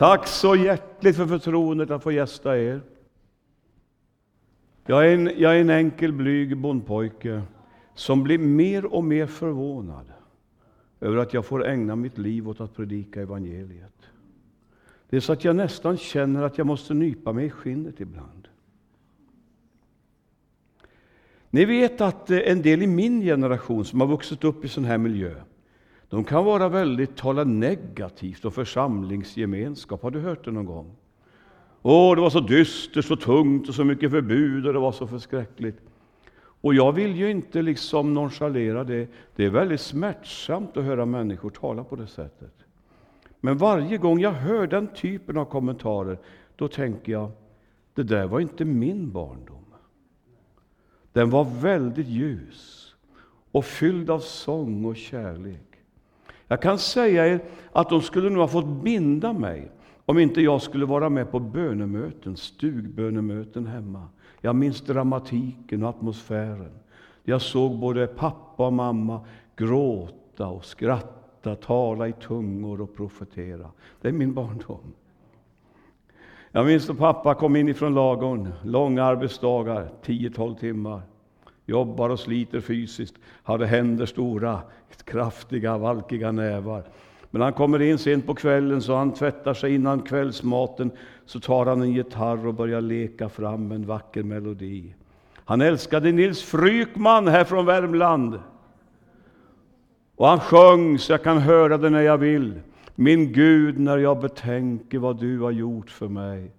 Tack 0.00 0.26
så 0.26 0.56
hjärtligt 0.56 1.16
för 1.16 1.26
förtroendet 1.26 1.90
att 1.90 2.02
få 2.02 2.12
gästa 2.12 2.58
er. 2.58 2.80
Jag 4.86 5.06
är 5.06 5.14
en, 5.14 5.30
jag 5.36 5.56
är 5.56 5.60
en 5.60 5.70
enkel, 5.70 6.12
blyg 6.12 6.56
bondpojke 6.56 7.42
som 7.94 8.22
blir 8.22 8.38
mer 8.38 8.84
och 8.84 9.04
mer 9.04 9.26
förvånad 9.26 10.12
över 11.00 11.16
att 11.16 11.34
jag 11.34 11.46
får 11.46 11.66
ägna 11.66 11.96
mitt 11.96 12.18
liv 12.18 12.48
åt 12.48 12.60
att 12.60 12.76
predika 12.76 13.22
evangeliet. 13.22 14.02
Det 15.10 15.16
är 15.16 15.20
så 15.20 15.32
att 15.32 15.44
jag 15.44 15.56
nästan 15.56 15.96
känner 15.96 16.42
att 16.42 16.58
jag 16.58 16.66
måste 16.66 16.94
nypa 16.94 17.32
mig 17.32 17.46
i 17.46 17.50
skinnet 17.50 18.00
ibland. 18.00 18.48
Ni 21.50 21.64
vet 21.64 22.00
att 22.00 22.30
eh, 22.30 22.38
en 22.38 22.62
del 22.62 22.82
i 22.82 22.86
min 22.86 23.20
generation 23.20 23.84
som 23.84 24.00
har 24.00 24.08
vuxit 24.08 24.44
upp 24.44 24.64
i 24.64 24.68
sån 24.68 24.84
här 24.84 24.98
miljö, 24.98 25.34
de 26.10 26.24
kan 26.24 26.44
vara 26.44 26.68
väldigt, 26.68 27.16
tala 27.16 27.44
negativt 27.44 28.44
om 28.44 28.52
församlingsgemenskap. 28.52 30.02
Har 30.02 30.10
du 30.10 30.20
hört 30.20 30.44
det 30.44 30.50
någon 30.50 30.64
gång? 30.64 30.96
Åh, 31.82 32.14
det 32.14 32.20
var 32.20 32.30
så 32.30 32.40
dystert, 32.40 33.04
så 33.04 33.16
tungt 33.16 33.68
och 33.68 33.74
så 33.74 33.84
mycket 33.84 34.10
förbud 34.10 34.66
och 34.66 34.72
det 34.72 34.78
var 34.78 34.92
så 34.92 35.06
förskräckligt. 35.06 35.80
Och 36.62 36.74
jag 36.74 36.92
vill 36.92 37.16
ju 37.16 37.30
inte 37.30 37.62
liksom 37.62 38.14
nonchalera 38.14 38.84
det. 38.84 39.08
Det 39.36 39.44
är 39.44 39.50
väldigt 39.50 39.80
smärtsamt 39.80 40.76
att 40.76 40.84
höra 40.84 41.06
människor 41.06 41.50
tala 41.50 41.84
på 41.84 41.96
det 41.96 42.06
sättet. 42.06 42.54
Men 43.40 43.56
varje 43.56 43.98
gång 43.98 44.20
jag 44.20 44.32
hör 44.32 44.66
den 44.66 44.88
typen 44.88 45.36
av 45.36 45.44
kommentarer, 45.44 46.18
då 46.56 46.68
tänker 46.68 47.12
jag, 47.12 47.30
det 47.94 48.02
där 48.02 48.26
var 48.26 48.40
inte 48.40 48.64
min 48.64 49.12
barndom. 49.12 49.64
Den 51.12 51.30
var 51.30 51.44
väldigt 51.44 52.06
ljus 52.06 52.94
och 53.52 53.64
fylld 53.64 54.10
av 54.10 54.18
sång 54.18 54.84
och 54.84 54.96
kärlek. 54.96 55.69
Jag 56.50 56.62
kan 56.62 56.78
säga 56.78 57.26
er 57.26 57.40
att 57.72 57.90
de 57.90 58.02
skulle 58.02 58.30
nog 58.30 58.40
ha 58.40 58.48
fått 58.48 58.82
binda 58.82 59.32
mig 59.32 59.70
om 60.06 60.18
inte 60.18 60.40
jag 60.40 60.62
skulle 60.62 60.86
vara 60.86 61.08
med 61.08 61.30
på 61.30 61.40
bönemöten, 61.40 62.36
stugbönemöten 62.36 63.66
hemma. 63.66 64.08
Jag 64.40 64.56
minns 64.56 64.80
dramatiken 64.80 65.82
och 65.82 65.88
atmosfären. 65.88 66.70
Jag 67.22 67.42
såg 67.42 67.78
både 67.78 68.06
pappa 68.06 68.66
och 68.66 68.72
mamma 68.72 69.20
gråta 69.56 70.46
och 70.46 70.64
skratta, 70.64 71.54
tala 71.54 72.08
i 72.08 72.12
tungor 72.12 72.80
och 72.80 72.96
profetera. 72.96 73.70
Det 74.00 74.08
är 74.08 74.12
min 74.12 74.34
barndom. 74.34 74.92
Jag 76.52 76.66
minns 76.66 76.88
när 76.88 76.94
pappa 76.94 77.34
kom 77.34 77.56
in 77.56 77.68
ifrån 77.68 77.94
lagorn, 77.94 78.52
långa 78.62 79.04
arbetsdagar, 79.04 79.88
10-12 80.04 80.58
timmar. 80.58 81.02
Jobbar 81.70 82.10
och 82.10 82.20
sliter 82.20 82.60
fysiskt, 82.60 83.14
hade 83.42 83.66
händer 83.66 84.06
stora, 84.06 84.60
kraftiga, 85.04 85.78
valkiga 85.78 86.32
nävar. 86.32 86.84
Men 87.30 87.42
han 87.42 87.52
kommer 87.52 87.82
in 87.82 87.98
sent 87.98 88.26
på 88.26 88.34
kvällen, 88.34 88.82
så 88.82 88.94
han 88.94 89.14
tvättar 89.14 89.54
sig 89.54 89.74
innan 89.74 90.02
kvällsmaten, 90.02 90.90
så 91.26 91.40
tar 91.40 91.66
han 91.66 91.82
en 91.82 91.92
gitarr 91.92 92.46
och 92.46 92.54
börjar 92.54 92.80
leka 92.80 93.28
fram 93.28 93.72
en 93.72 93.86
vacker 93.86 94.22
melodi. 94.22 94.94
Han 95.44 95.60
älskade 95.60 96.12
Nils 96.12 96.42
Frykman 96.42 97.28
här 97.28 97.44
från 97.44 97.66
Värmland. 97.66 98.38
Och 100.16 100.28
han 100.28 100.40
sjöng 100.40 100.98
så 100.98 101.12
jag 101.12 101.22
kan 101.22 101.38
höra 101.38 101.78
det 101.78 101.90
när 101.90 102.02
jag 102.02 102.18
vill. 102.18 102.60
Min 102.94 103.32
Gud, 103.32 103.78
när 103.78 103.98
jag 103.98 104.20
betänker 104.20 104.98
vad 104.98 105.20
du 105.20 105.38
har 105.38 105.50
gjort 105.50 105.90
för 105.90 106.08
mig. 106.08 106.50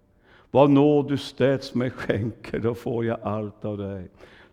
Vad 0.52 0.70
nåd 0.70 1.08
du 1.08 1.18
städs 1.18 1.74
mig 1.74 1.90
skänker, 1.90 2.60
då 2.60 2.74
får 2.74 3.06
jag 3.06 3.18
allt 3.24 3.66
av 3.66 3.78
dig. 3.78 4.10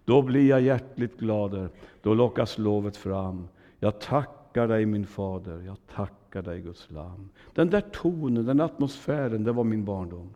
Då 0.08 0.22
blir 0.22 0.48
jag 0.48 0.60
hjärtligt 0.60 1.18
glader, 1.18 1.68
då 2.02 2.14
lockas 2.14 2.58
lovet 2.58 2.96
fram. 2.96 3.48
Jag 3.80 4.00
tackar 4.00 4.68
dig 4.68 4.86
min 4.86 5.06
fader, 5.06 5.62
jag 5.66 5.76
tackar 5.94 6.42
dig 6.42 6.60
Guds 6.60 6.90
lam. 6.90 7.28
Den 7.54 7.70
där 7.70 7.80
tonen, 7.80 8.46
den 8.46 8.60
atmosfären, 8.60 9.44
det 9.44 9.52
var 9.52 9.64
min 9.64 9.84
barndom. 9.84 10.34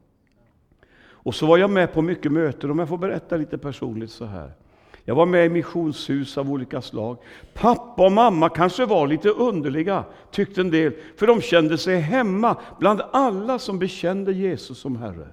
Och 1.02 1.34
så 1.34 1.46
var 1.46 1.58
jag 1.58 1.70
med 1.70 1.92
på 1.92 2.02
mycket 2.02 2.32
möten, 2.32 2.70
om 2.70 2.78
jag 2.78 2.88
får 2.88 2.98
berätta 2.98 3.36
lite 3.36 3.58
personligt 3.58 4.10
så 4.10 4.24
här. 4.24 4.52
Jag 5.04 5.14
var 5.14 5.26
med 5.26 5.46
i 5.46 5.48
missionshus 5.48 6.38
av 6.38 6.50
olika 6.50 6.82
slag. 6.82 7.16
Pappa 7.54 8.06
och 8.06 8.12
mamma 8.12 8.48
kanske 8.48 8.86
var 8.86 9.06
lite 9.06 9.28
underliga, 9.28 10.04
tyckte 10.30 10.60
en 10.60 10.70
del, 10.70 10.92
för 11.16 11.26
de 11.26 11.40
kände 11.40 11.78
sig 11.78 12.00
hemma 12.00 12.56
bland 12.78 13.00
alla 13.12 13.58
som 13.58 13.78
bekände 13.78 14.32
Jesus 14.32 14.78
som 14.78 14.96
Herre. 14.96 15.28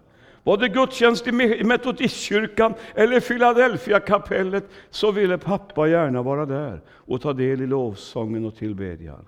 Var 0.50 0.58
det 0.58 0.70
gudstjänst 0.70 1.28
i 1.28 1.32
Metodistkyrkan 1.64 2.74
eller 2.96 3.20
Philadelphia-kapellet 3.20 4.70
så 4.90 5.12
ville 5.12 5.38
pappa 5.38 5.88
gärna 5.88 6.22
vara 6.22 6.46
där 6.46 6.82
och 6.90 7.22
ta 7.22 7.34
del 7.34 7.62
i 7.62 7.68
lovsången 7.68 8.46
och 8.46 8.56
tillbedjan. 8.56 9.26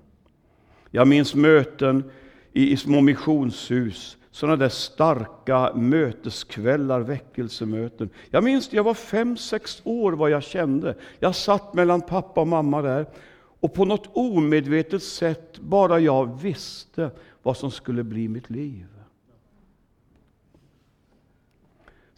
Jag 0.92 1.08
minns 1.08 1.36
möten 1.36 2.12
i, 2.54 2.78
små 2.78 3.02
missionshus, 3.02 4.18
sådana 4.32 4.56
där 4.56 4.70
starka 4.70 5.72
möteskvällar, 5.76 7.02
väckelsemöten. 7.02 8.10
Jag 8.30 8.44
minns 8.44 8.74
jag 8.74 8.84
var 8.84 8.94
fem, 8.94 9.38
sex 9.38 9.82
år 9.84 10.12
vad 10.12 10.30
jag 10.30 10.44
kände. 10.44 10.96
Jag 11.20 11.36
satt 11.36 11.74
mellan 11.74 12.02
pappa 12.02 12.42
och 12.42 12.48
mamma 12.48 12.82
där 12.82 13.06
och 13.60 13.74
på 13.74 13.86
något 13.86 14.10
omedvetet 14.14 15.04
sätt 15.04 15.60
bara 15.60 16.00
jag 16.00 16.42
visste 16.42 17.12
vad 17.44 17.58
som 17.58 17.72
skulle 17.72 18.04
bli 18.04 18.28
mitt 18.28 18.50
liv. 18.50 18.91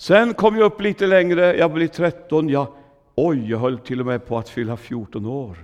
Sen 0.03 0.33
kom 0.33 0.55
jag 0.55 0.65
upp 0.65 0.81
lite 0.81 1.07
längre, 1.07 1.57
jag 1.57 1.73
blev 1.73 1.87
13, 1.87 2.49
jag, 2.49 2.67
oj, 3.15 3.49
jag 3.49 3.59
höll 3.59 3.79
till 3.79 3.99
och 3.99 4.05
med 4.05 4.25
på 4.25 4.37
att 4.37 4.49
fylla 4.49 4.77
14 4.77 5.25
år. 5.25 5.57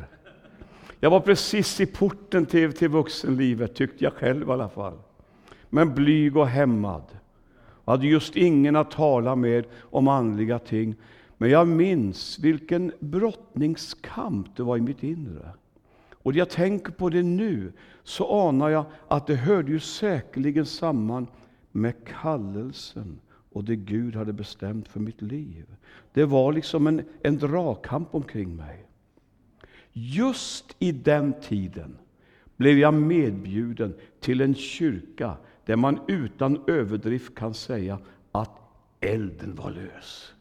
Jag 1.00 1.10
var 1.10 1.20
precis 1.20 1.80
i 1.80 1.86
porten 1.86 2.46
till, 2.46 2.74
till 2.74 2.90
vuxenlivet, 2.90 3.76
tyckte 3.76 4.04
jag 4.04 4.14
själv 4.14 4.50
i 4.50 4.52
alla 4.52 4.70
fall. 4.70 4.94
Men 5.70 5.96
blyg 5.96 6.38
och 6.38 6.48
hämmad. 6.48 7.04
Jag 7.86 7.92
hade 7.92 8.08
just 8.08 8.36
ingen 8.36 8.76
att 8.76 8.92
tala 8.92 9.36
med 9.36 9.66
om 9.82 10.08
andliga 10.08 10.60
ting. 10.60 10.96
Men 11.38 11.50
jag 11.50 11.68
minns 11.68 12.40
vilken 12.40 12.92
brottningskamp 13.00 14.56
det 14.56 14.64
var 14.64 14.78
i 14.78 14.82
mitt 14.82 15.04
inre. 15.04 15.50
Och 16.14 16.32
när 16.32 16.40
jag 16.40 16.50
tänker 16.50 16.92
på 16.92 17.10
det 17.10 17.24
nu, 17.24 17.72
så 18.04 18.48
anar 18.48 18.70
jag 18.70 18.86
att 19.08 19.28
det 19.28 19.36
hörde 19.36 19.72
ju 19.72 19.80
säkerligen 19.80 20.66
samman 20.66 21.28
med 21.72 21.94
kallelsen 22.22 23.20
och 23.60 23.66
det 23.66 23.76
Gud 23.76 24.16
hade 24.16 24.34
bestämt 24.34 24.88
för 24.88 25.00
mitt 25.00 25.22
liv. 25.22 25.66
Det 26.14 26.26
var 26.26 26.54
liksom 26.54 26.88
en, 26.88 27.06
en 27.24 27.38
dragkamp 27.38 28.16
omkring 28.16 28.56
mig. 28.56 28.86
Just 29.94 30.76
i 30.80 30.92
den 30.92 31.34
tiden 31.42 31.98
blev 32.58 32.78
jag 32.78 32.94
medbjuden 32.94 33.94
till 34.20 34.42
en 34.42 34.56
kyrka 34.56 35.38
där 35.66 35.76
man 35.76 36.00
utan 36.08 36.64
överdrift 36.68 37.36
kan 37.36 37.54
säga 37.54 38.00
att 38.32 38.52
elden 39.00 39.56
var 39.56 39.72
lös. 39.72 40.34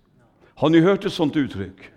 Har 0.45 0.71
ni 0.71 0.81
hört 0.81 1.05
ett 1.05 1.13
sådant 1.13 1.37
uttryck? 1.37 1.91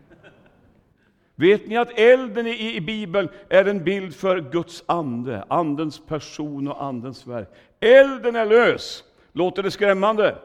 Vet 1.35 1.67
ni 1.67 1.77
att 1.77 1.99
elden 1.99 2.47
i, 2.47 2.75
i 2.75 2.81
Bibeln 2.81 3.29
är 3.49 3.65
en 3.65 3.83
bild 3.83 4.15
för 4.15 4.51
Guds 4.51 4.83
ande, 4.85 5.45
Andens 5.47 6.05
person 6.05 6.67
och 6.67 6.83
Andens 6.83 7.27
verk? 7.27 7.49
Elden 7.79 8.35
är 8.35 8.45
lös! 8.45 9.03
Låter 9.33 9.63
det 9.63 9.71
skrämmande? 9.71 10.37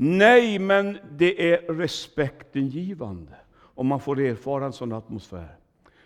Nej, 0.00 0.58
men 0.58 0.98
det 1.10 1.52
är 1.52 1.74
respektingivande 1.74 3.34
om 3.60 3.86
man 3.86 4.00
får 4.00 4.20
erfara 4.20 4.64
en 4.66 4.72
sån 4.72 4.92
atmosfär. 4.92 5.56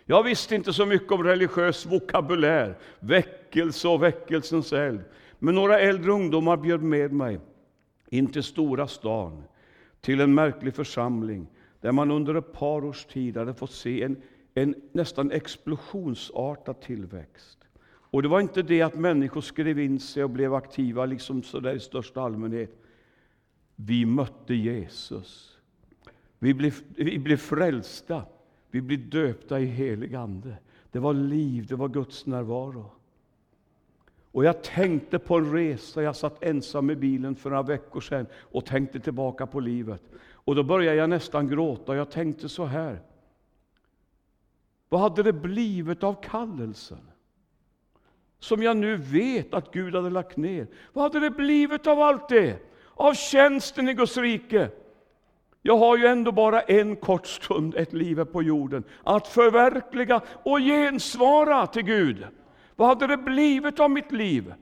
Jag 0.05 0.23
visste 0.23 0.55
inte 0.55 0.73
så 0.73 0.85
mycket 0.85 1.11
om 1.11 1.23
religiös 1.23 1.85
vokabulär, 1.85 2.77
väckelse 2.99 3.87
och 3.87 4.03
väckelsens 4.03 4.73
eld. 4.73 5.01
Men 5.39 5.55
några 5.55 5.79
äldre 5.79 6.11
ungdomar 6.11 6.57
bjöd 6.57 6.81
med 6.81 7.13
mig 7.13 7.39
in 8.09 8.27
till 8.27 8.43
stora 8.43 8.87
stan, 8.87 9.43
till 10.01 10.21
en 10.21 10.33
märklig 10.33 10.75
församling, 10.75 11.47
där 11.81 11.91
man 11.91 12.11
under 12.11 12.35
ett 12.35 12.53
par 12.53 12.85
års 12.85 13.05
tid 13.05 13.37
hade 13.37 13.53
fått 13.53 13.71
se 13.71 14.03
en, 14.03 14.21
en 14.53 14.75
nästan 14.91 15.31
explosionsartad 15.31 16.81
tillväxt. 16.81 17.57
Och 17.85 18.21
det 18.21 18.27
var 18.27 18.39
inte 18.39 18.61
det 18.61 18.81
att 18.81 18.95
människor 18.95 19.41
skrev 19.41 19.79
in 19.79 19.99
sig 19.99 20.23
och 20.23 20.29
blev 20.29 20.53
aktiva 20.53 21.05
liksom 21.05 21.43
sådär 21.43 21.75
i 21.75 21.79
största 21.79 22.21
allmänhet. 22.21 22.82
Vi 23.75 24.05
mötte 24.05 24.53
Jesus. 24.53 25.57
Vi 26.39 26.53
blev, 26.53 26.73
vi 26.95 27.19
blev 27.19 27.37
frälsta. 27.37 28.23
Vi 28.71 28.81
blev 28.81 29.09
döpta 29.09 29.59
i 29.59 29.65
helig 29.65 30.15
Ande. 30.15 30.57
Det 30.91 30.99
var 30.99 31.13
liv, 31.13 31.65
det 31.65 31.75
var 31.75 31.89
Guds 31.89 32.25
närvaro. 32.25 32.91
Och 34.31 34.45
jag 34.45 34.63
tänkte 34.63 35.19
på 35.19 35.37
en 35.37 35.51
resa, 35.53 36.03
jag 36.03 36.15
satt 36.15 36.43
ensam 36.43 36.89
i 36.89 36.95
bilen 36.95 37.35
för 37.35 37.49
några 37.49 37.63
veckor 37.63 38.01
sedan 38.01 38.25
och 38.35 38.65
tänkte 38.65 38.99
tillbaka 38.99 39.47
på 39.47 39.59
livet. 39.59 40.01
Och 40.31 40.55
då 40.55 40.63
började 40.63 40.97
jag 40.97 41.09
nästan 41.09 41.47
gråta, 41.47 41.95
jag 41.95 42.11
tänkte 42.11 42.49
så 42.49 42.65
här. 42.65 43.01
Vad 44.89 45.01
hade 45.01 45.23
det 45.23 45.33
blivit 45.33 46.03
av 46.03 46.21
kallelsen? 46.23 47.11
Som 48.39 48.63
jag 48.63 48.77
nu 48.77 48.97
vet 48.97 49.53
att 49.53 49.73
Gud 49.73 49.95
hade 49.95 50.09
lagt 50.09 50.37
ner. 50.37 50.67
Vad 50.93 51.03
hade 51.03 51.19
det 51.19 51.35
blivit 51.35 51.87
av 51.87 51.99
allt 51.99 52.29
det? 52.29 52.72
Av 52.95 53.13
tjänsten 53.13 53.89
i 53.89 53.93
Guds 53.93 54.17
rike. 54.17 54.69
Jag 55.61 55.77
har 55.77 55.97
ju 55.97 56.05
ändå 56.05 56.31
bara 56.31 56.61
en 56.61 56.95
kort 56.95 57.27
stund, 57.27 57.75
ett 57.75 57.93
liv 57.93 58.23
på 58.23 58.43
jorden, 58.43 58.83
att 59.03 59.27
förverkliga 59.27 60.21
och 60.43 60.59
gensvara 60.59 61.67
till 61.67 61.83
Gud. 61.83 62.27
Vad 62.75 62.87
hade 62.87 63.07
det 63.07 63.17
blivit 63.17 63.79
av 63.79 63.91
mitt 63.91 64.11
liv? 64.11 64.53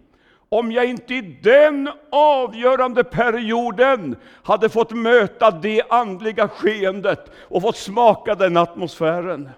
om 0.54 0.72
jag 0.72 0.86
inte 0.86 1.14
i 1.14 1.22
den 1.22 1.90
avgörande 2.12 3.04
perioden 3.04 4.16
hade 4.44 4.70
fått 4.70 4.92
möta 4.92 5.52
det 5.52 5.84
andliga 5.90 6.48
skeendet 6.48 7.32
och 7.40 7.62
fått 7.62 7.78
smaka 7.78 8.36
den 8.36 8.58
atmosfären. 8.58 9.50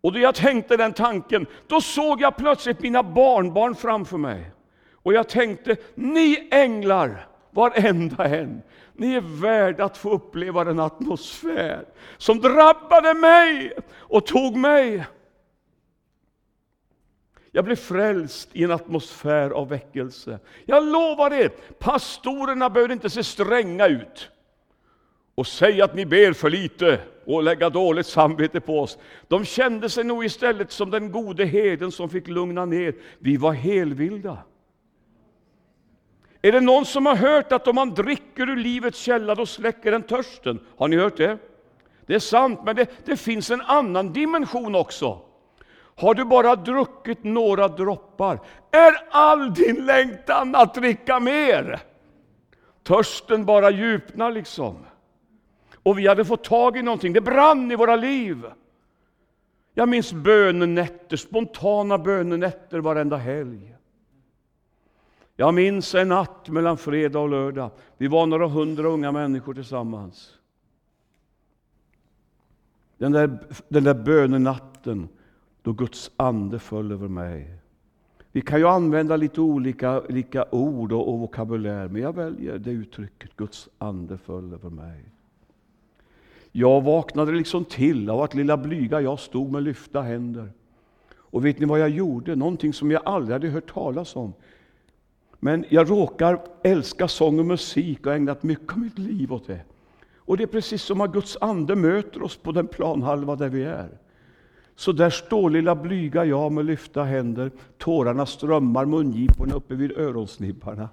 Och 0.00 0.12
då 0.12 0.18
jag 0.18 0.34
tänkte 0.34 0.76
den 0.76 0.92
tanken, 0.92 1.46
då 1.66 1.80
såg 1.80 2.20
jag 2.20 2.36
plötsligt 2.36 2.80
mina 2.80 3.02
barnbarn 3.02 3.74
framför 3.74 4.18
mig. 4.18 4.50
Och 4.92 5.12
jag 5.12 5.28
tänkte, 5.28 5.76
ni 5.94 6.48
änglar, 6.50 7.26
varenda 7.52 8.24
en, 8.24 8.62
ni 8.92 9.14
är 9.14 9.40
värda 9.40 9.84
att 9.84 9.98
få 9.98 10.10
uppleva 10.10 10.64
den 10.64 10.80
atmosfär 10.80 11.84
som 12.18 12.40
drabbade 12.40 13.14
mig 13.14 13.72
och 13.92 14.26
tog 14.26 14.56
mig. 14.56 15.06
Jag 17.50 17.64
blev 17.64 17.76
frälst 17.76 18.48
i 18.52 18.64
en 18.64 18.70
atmosfär 18.70 19.50
av 19.50 19.68
väckelse. 19.68 20.38
Jag 20.64 20.84
lovar 20.84 21.32
er, 21.32 21.48
pastorerna 21.78 22.70
behöver 22.70 22.92
inte 22.92 23.10
se 23.10 23.24
stränga 23.24 23.86
ut 23.86 24.30
och 25.34 25.46
säga 25.46 25.84
att 25.84 25.94
ni 25.94 26.06
ber 26.06 26.32
för 26.32 26.50
lite 26.50 27.00
och 27.24 27.42
lägga 27.42 27.70
dåligt 27.70 28.06
samvete 28.06 28.60
på 28.60 28.80
oss. 28.80 28.98
De 29.28 29.44
kände 29.44 29.90
sig 29.90 30.04
nog 30.04 30.24
istället 30.24 30.72
som 30.72 30.90
den 30.90 31.12
gode 31.12 31.44
heden 31.44 31.92
som 31.92 32.08
fick 32.08 32.28
lugna 32.28 32.64
ner. 32.64 32.94
Vi 33.18 33.36
var 33.36 33.52
helvilda. 33.52 34.38
Är 36.42 36.52
det 36.52 36.60
någon 36.60 36.86
som 36.86 37.06
har 37.06 37.16
hört 37.16 37.52
att 37.52 37.68
om 37.68 37.74
man 37.74 37.90
dricker 37.90 38.50
ur 38.50 38.56
livets 38.56 38.98
källa, 38.98 39.34
då 39.34 39.46
släcker 39.46 39.90
den 39.90 40.02
törsten? 40.02 40.60
Har 40.76 40.88
ni 40.88 40.96
hört 40.96 41.16
det? 41.16 41.38
Det 42.06 42.14
är 42.14 42.18
sant, 42.18 42.60
men 42.64 42.76
det, 42.76 42.90
det 43.04 43.16
finns 43.16 43.50
en 43.50 43.60
annan 43.60 44.12
dimension 44.12 44.74
också. 44.74 45.20
Har 45.96 46.14
du 46.14 46.24
bara 46.24 46.56
druckit 46.56 47.24
några 47.24 47.68
droppar, 47.68 48.40
är 48.70 48.94
all 49.10 49.54
din 49.54 49.86
längtan 49.86 50.54
att 50.54 50.74
dricka 50.74 51.20
mer. 51.20 51.80
Törsten 52.82 53.44
bara 53.44 53.70
djupnar 53.70 54.30
liksom. 54.30 54.86
Och 55.82 55.98
vi 55.98 56.06
hade 56.06 56.24
fått 56.24 56.44
tag 56.44 56.76
i 56.76 56.82
någonting, 56.82 57.12
det 57.12 57.20
brann 57.20 57.72
i 57.72 57.76
våra 57.76 57.96
liv. 57.96 58.44
Jag 59.74 59.88
minns 59.88 60.12
bönenätter, 60.12 61.16
spontana 61.16 61.98
bönenätter 61.98 62.78
varenda 62.78 63.16
helg. 63.16 63.71
Jag 65.42 65.54
minns 65.54 65.94
en 65.94 66.08
natt 66.08 66.48
mellan 66.48 66.78
fredag 66.78 67.18
och 67.18 67.28
lördag. 67.28 67.70
Vi 67.96 68.06
var 68.06 68.26
några 68.26 68.48
hundra 68.48 68.88
unga 68.88 69.12
människor 69.12 69.54
tillsammans. 69.54 70.34
Den 72.98 73.12
där, 73.12 73.38
den 73.68 73.84
där 73.84 73.94
bönenatten 73.94 75.08
då 75.62 75.72
Guds 75.72 76.10
ande 76.16 76.58
föll 76.58 76.92
över 76.92 77.08
mig. 77.08 77.54
Vi 78.32 78.40
kan 78.40 78.58
ju 78.58 78.68
använda 78.68 79.16
lite 79.16 79.40
olika, 79.40 80.00
olika 80.00 80.46
ord 80.50 80.92
och, 80.92 81.08
och 81.08 81.18
vokabulär, 81.18 81.88
men 81.88 82.02
jag 82.02 82.14
väljer 82.14 82.58
det 82.58 82.70
uttrycket. 82.70 83.36
Guds 83.36 83.68
ande 83.78 84.18
föll 84.18 84.52
över 84.52 84.70
mig. 84.70 85.04
Jag 86.52 86.82
vaknade 86.82 87.32
liksom 87.32 87.64
till 87.64 88.10
av 88.10 88.20
att 88.20 88.34
lilla 88.34 88.56
blyga 88.56 89.00
jag 89.00 89.18
stod 89.18 89.52
med 89.52 89.62
lyfta 89.62 90.02
händer. 90.02 90.52
Och 91.14 91.44
vet 91.44 91.58
ni 91.58 91.66
vad 91.66 91.80
jag 91.80 91.90
gjorde? 91.90 92.36
Någonting 92.36 92.72
som 92.72 92.90
jag 92.90 93.02
aldrig 93.04 93.32
hade 93.32 93.48
hört 93.48 93.74
talas 93.74 94.16
om. 94.16 94.32
Men 95.44 95.64
jag 95.68 95.90
råkar 95.90 96.40
älska 96.62 97.08
sång 97.08 97.38
och 97.38 97.46
musik 97.46 98.06
och 98.06 98.14
ägnat 98.14 98.42
mycket 98.42 98.72
av 98.72 98.78
mitt 98.78 98.98
liv 98.98 99.32
åt 99.32 99.46
det. 99.46 99.60
Och 100.16 100.36
det 100.36 100.42
är 100.42 100.46
precis 100.46 100.82
som 100.82 101.00
att 101.00 101.12
Guds 101.12 101.36
ande 101.40 101.76
möter 101.76 102.22
oss 102.22 102.36
på 102.36 102.52
den 102.52 102.66
planhalva 102.66 103.36
där 103.36 103.48
vi 103.48 103.62
är. 103.62 103.88
Så 104.76 104.92
där 104.92 105.10
står 105.10 105.50
lilla 105.50 105.76
blyga 105.76 106.24
jag 106.24 106.52
med 106.52 106.64
lyfta 106.64 107.02
händer, 107.02 107.50
tårarna 107.78 108.26
strömmar 108.26 108.84
mungiporna 108.84 109.54
uppe 109.54 109.74
vid 109.74 109.92
öronsnibbarna. 109.92 110.88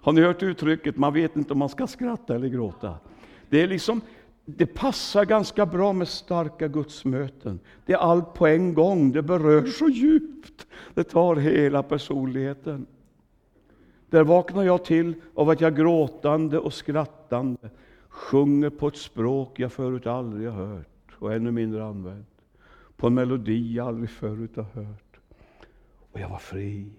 Har 0.00 0.12
ni 0.12 0.20
hört 0.20 0.42
uttrycket, 0.42 0.96
man 0.96 1.12
vet 1.12 1.36
inte 1.36 1.52
om 1.52 1.58
man 1.58 1.68
ska 1.68 1.86
skratta 1.86 2.34
eller 2.34 2.48
gråta? 2.48 2.94
Det 3.48 3.62
är 3.62 3.68
liksom, 3.68 4.00
det 4.44 4.66
passar 4.66 5.24
ganska 5.24 5.66
bra 5.66 5.92
med 5.92 6.08
starka 6.08 6.68
gudsmöten. 6.68 7.60
Det 7.86 7.92
är 7.92 7.98
allt 7.98 8.34
på 8.34 8.46
en 8.46 8.74
gång, 8.74 9.12
det 9.12 9.22
berör 9.22 9.66
så 9.66 9.88
djupt. 9.88 10.66
Det 10.94 11.04
tar 11.04 11.36
hela 11.36 11.82
personligheten. 11.82 12.86
Där 14.12 14.24
vaknar 14.24 14.62
jag 14.62 14.84
till 14.84 15.14
av 15.34 15.50
att 15.50 15.60
jag 15.60 15.76
gråtande 15.76 16.58
och 16.58 16.72
skrattande 16.72 17.70
sjunger 18.08 18.70
på 18.70 18.88
ett 18.88 18.96
språk 18.96 19.60
jag 19.60 19.72
förut 19.72 20.06
aldrig 20.06 20.50
har 20.50 20.66
hört 20.66 21.16
och 21.18 21.34
ännu 21.34 21.50
mindre 21.50 21.84
använt. 21.84 22.28
På 22.96 23.06
en 23.06 23.14
melodi 23.14 23.74
jag 23.74 23.88
aldrig 23.88 24.10
förut 24.10 24.56
har 24.56 24.62
hört. 24.62 25.20
Och 26.12 26.20
jag 26.20 26.28
var 26.28 26.38
fri. 26.38 26.92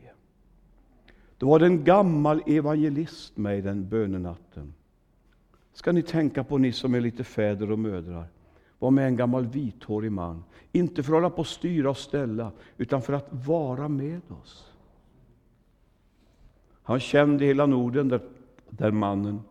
Då 1.37 1.49
var 1.49 1.59
det 1.59 1.65
en 1.65 1.83
gammal 1.83 2.43
evangelist 2.45 3.37
med 3.37 3.63
den 3.63 3.89
bönenatten. 3.89 4.73
Ska 5.73 5.91
ni 5.91 6.01
tänka 6.01 6.43
på, 6.43 6.57
ni 6.57 6.71
som 6.71 6.93
är 6.93 7.01
lite 7.01 7.23
fäder 7.23 7.71
och 7.71 7.79
mödrar. 7.79 8.27
Var 8.79 8.91
med 8.91 9.07
en 9.07 9.15
gammal 9.15 9.45
vithårig 9.47 10.11
man. 10.11 10.43
Inte 10.71 11.03
för 11.03 11.11
att 11.11 11.17
hålla 11.17 11.29
på 11.29 11.39
och 11.39 11.47
styra 11.47 11.89
och 11.89 11.97
ställa, 11.97 12.51
utan 12.77 13.01
för 13.01 13.13
att 13.13 13.27
vara 13.29 13.87
med 13.87 14.21
oss. 14.41 14.72
Han 16.83 16.99
kände 16.99 17.45
hela 17.45 17.65
Norden, 17.65 18.07
där, 18.07 18.21
där 18.69 18.91
mannen. 18.91 19.41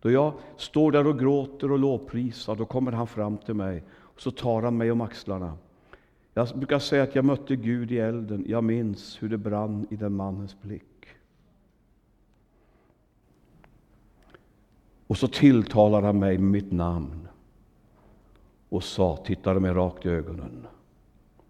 Då 0.00 0.10
jag 0.10 0.32
står 0.56 0.92
där 0.92 1.06
och 1.06 1.18
gråter 1.18 1.72
och 1.72 1.78
lovprisar, 1.78 2.56
då 2.56 2.64
kommer 2.64 2.92
han 2.92 3.06
fram 3.06 3.38
till 3.38 3.54
mig 3.54 3.82
och 3.90 4.20
så 4.20 4.30
tar 4.30 4.62
han 4.62 4.76
mig 4.76 4.90
om 4.90 5.00
axlarna. 5.00 5.58
Jag 6.34 6.48
brukar 6.54 6.78
säga 6.78 7.02
att 7.02 7.14
jag 7.14 7.24
mötte 7.24 7.56
Gud 7.56 7.92
i 7.92 7.98
elden. 7.98 8.44
Jag 8.48 8.64
minns 8.64 9.22
hur 9.22 9.28
det 9.28 9.38
brann 9.38 9.86
i 9.90 9.96
den 9.96 10.14
mannens 10.14 10.60
blick. 10.62 11.06
Och 15.06 15.16
så 15.16 15.28
tilltalar 15.28 16.02
han 16.02 16.18
mig 16.18 16.38
med 16.38 16.50
mitt 16.50 16.72
namn 16.72 17.28
och 18.68 18.84
sa, 18.84 19.16
tittade 19.16 19.60
mig 19.60 19.72
rakt 19.72 20.06
i 20.06 20.08
ögonen. 20.08 20.66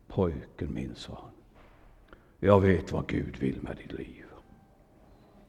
Pojken 0.06 0.74
min, 0.74 0.94
sa 0.94 1.18
han. 1.22 1.30
Jag 2.40 2.60
vet 2.60 2.92
vad 2.92 3.06
Gud 3.06 3.36
vill 3.36 3.58
med 3.62 3.76
ditt 3.76 3.92
liv. 3.92 4.23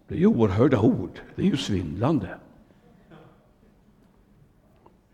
Det 0.07 0.15
är 0.15 0.19
ju 0.19 0.27
oerhörda 0.27 0.79
ord. 0.79 1.19
Det 1.35 1.41
är 1.41 1.45
ju 1.45 1.57
svindlande. 1.57 2.37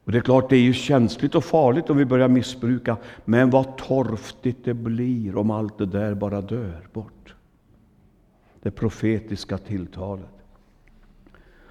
Och 0.03 0.11
det 0.11 0.17
är 0.17 0.21
klart, 0.21 0.49
det 0.49 0.55
är 0.55 0.61
ju 0.61 0.73
känsligt 0.73 1.35
och 1.35 1.43
farligt 1.43 1.89
om 1.89 1.97
vi 1.97 2.05
börjar 2.05 2.27
missbruka, 2.27 2.97
men 3.25 3.49
vad 3.49 3.77
torftigt 3.77 4.65
det 4.65 4.73
blir 4.73 5.35
om 5.35 5.51
allt 5.51 5.77
det 5.77 5.85
där 5.85 6.13
bara 6.13 6.41
dör 6.41 6.87
bort. 6.93 7.35
Det 8.61 8.71
profetiska 8.71 9.57
tilltalet. 9.57 10.29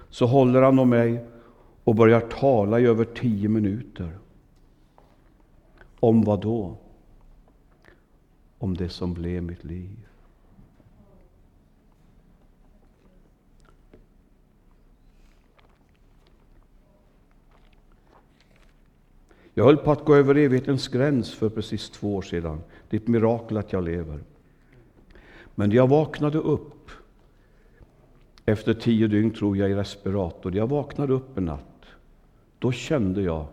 Så 0.09 0.25
håller 0.25 0.61
han 0.61 0.79
om 0.79 0.89
mig 0.89 1.25
och 1.83 1.95
börjar 1.95 2.19
tala 2.19 2.79
i 2.79 2.85
över 2.85 3.05
tio 3.05 3.49
minuter. 3.49 4.17
Om 5.99 6.21
vad 6.21 6.41
då? 6.41 6.77
Om 8.57 8.77
det 8.77 8.89
som 8.89 9.13
blev 9.13 9.43
mitt 9.43 9.63
liv. 9.63 10.07
Jag 19.53 19.63
höll 19.63 19.77
på 19.77 19.91
att 19.91 20.05
gå 20.05 20.15
över 20.15 20.35
evighetens 20.35 20.87
gräns 20.87 21.33
för 21.33 21.49
precis 21.49 21.89
två 21.89 22.15
år 22.15 22.21
sedan. 22.21 22.61
Det 22.89 22.97
är 22.97 23.01
ett 23.01 23.07
mirakel 23.07 23.57
att 23.57 23.73
jag 23.73 23.83
lever. 23.83 24.19
Men 25.55 25.71
jag 25.71 25.87
vaknade 25.87 26.37
upp 26.37 26.89
efter 28.45 28.73
tio 28.73 29.07
dygn, 29.07 29.31
tror 29.31 29.57
jag, 29.57 29.71
i 29.71 29.75
respirator. 29.75 30.55
Jag 30.55 30.67
vaknade 30.67 31.13
upp 31.13 31.37
en 31.37 31.45
natt. 31.45 31.85
Då 32.59 32.71
kände 32.71 33.21
jag 33.21 33.45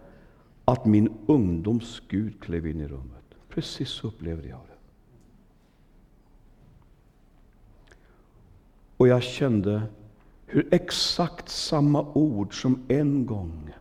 att 0.65 0.85
min 0.85 1.15
ungdoms 1.27 2.03
Gud 2.09 2.41
klev 2.41 2.67
in 2.67 2.81
i 2.81 2.89
rummet. 2.89 3.25
Precis 3.49 3.89
så 3.89 4.07
upplevde 4.07 4.49
jag 4.49 4.59
det. 4.59 4.75
Och 8.97 9.09
jag 9.09 9.23
kände 9.23 9.83
hur 10.47 10.69
exakt 10.71 11.49
samma 11.49 12.03
ord 12.13 12.63
som 12.63 12.85
en 12.89 13.27
gång 13.27 13.75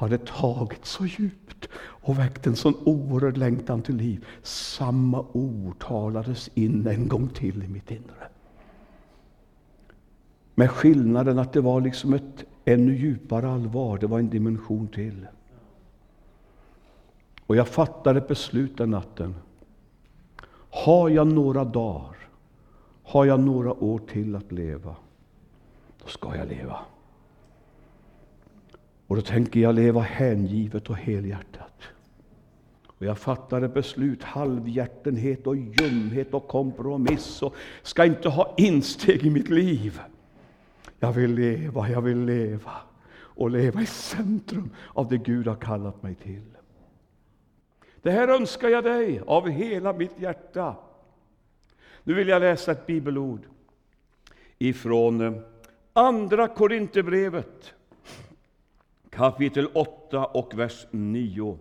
hade 0.00 0.18
tagit 0.18 0.84
så 0.84 1.06
djupt 1.06 1.68
och 1.76 2.18
väckt 2.18 2.46
en 2.46 2.56
sån 2.56 2.74
oerhörd 2.84 3.36
längtan 3.36 3.82
till 3.82 3.96
liv. 3.96 4.26
Samma 4.42 5.24
ord 5.32 5.78
talades 5.78 6.50
in 6.54 6.86
en 6.86 7.08
gång 7.08 7.28
till 7.28 7.62
i 7.62 7.68
mitt 7.68 7.90
inre. 7.90 8.28
Med 10.54 10.70
skillnaden 10.70 11.38
att 11.38 11.52
det 11.52 11.60
var 11.60 11.80
liksom 11.80 12.14
ett 12.14 12.44
ännu 12.64 12.96
djupare 12.96 13.50
allvar, 13.50 13.98
det 13.98 14.06
var 14.06 14.18
en 14.18 14.30
dimension 14.30 14.88
till. 14.88 15.26
Och 17.46 17.56
jag 17.56 17.68
fattade 17.68 18.18
ett 18.18 18.28
beslut 18.28 18.78
den 18.78 18.90
natten. 18.90 19.34
Har 20.70 21.08
jag 21.08 21.26
några 21.26 21.64
dagar, 21.64 22.16
har 23.02 23.24
jag 23.24 23.40
några 23.40 23.72
år 23.72 23.98
till 23.98 24.36
att 24.36 24.52
leva, 24.52 24.96
då 26.02 26.08
ska 26.08 26.36
jag 26.36 26.48
leva. 26.48 26.78
Och 29.10 29.16
då 29.16 29.22
tänker 29.22 29.60
jag 29.60 29.74
leva 29.74 30.00
hängivet 30.00 30.90
och 30.90 30.96
helhjärtat. 30.96 31.82
Och 32.86 33.06
jag 33.06 33.18
fattar 33.18 33.62
ett 33.62 33.74
beslut, 33.74 34.22
halvhjärtenhet 34.22 35.46
och 35.46 35.56
ljumhet 35.56 36.34
och 36.34 36.48
kompromiss 36.48 37.42
och 37.42 37.54
ska 37.82 38.04
inte 38.04 38.28
ha 38.28 38.54
insteg 38.56 39.26
i 39.26 39.30
mitt 39.30 39.48
liv. 39.48 40.00
Jag 40.98 41.12
vill 41.12 41.34
leva, 41.34 41.90
jag 41.90 42.00
vill 42.00 42.24
leva 42.24 42.72
och 43.12 43.50
leva 43.50 43.82
i 43.82 43.86
centrum 43.86 44.70
av 44.88 45.08
det 45.08 45.18
Gud 45.18 45.46
har 45.46 45.56
kallat 45.56 46.02
mig 46.02 46.14
till. 46.14 46.46
Det 48.02 48.10
här 48.10 48.28
önskar 48.28 48.68
jag 48.68 48.84
dig 48.84 49.20
av 49.26 49.48
hela 49.48 49.92
mitt 49.92 50.20
hjärta. 50.20 50.76
Nu 52.04 52.14
vill 52.14 52.28
jag 52.28 52.40
läsa 52.40 52.72
ett 52.72 52.86
bibelord 52.86 53.40
ifrån 54.58 55.20
eh, 55.20 55.42
Andra 55.92 56.48
Korinthierbrevet 56.48 57.74
kapitel 59.10 59.66
8 59.74 60.24
och 60.24 60.58
vers 60.58 60.86
9. 60.90 61.58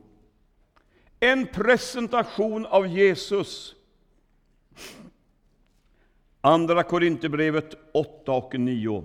En 1.20 1.48
presentation 1.48 2.66
av 2.66 2.88
Jesus. 2.88 3.76
Andra 6.42 6.84
Korinthierbrevet 6.84 7.76
8 7.94 8.32
och 8.32 8.60
9. 8.60 9.04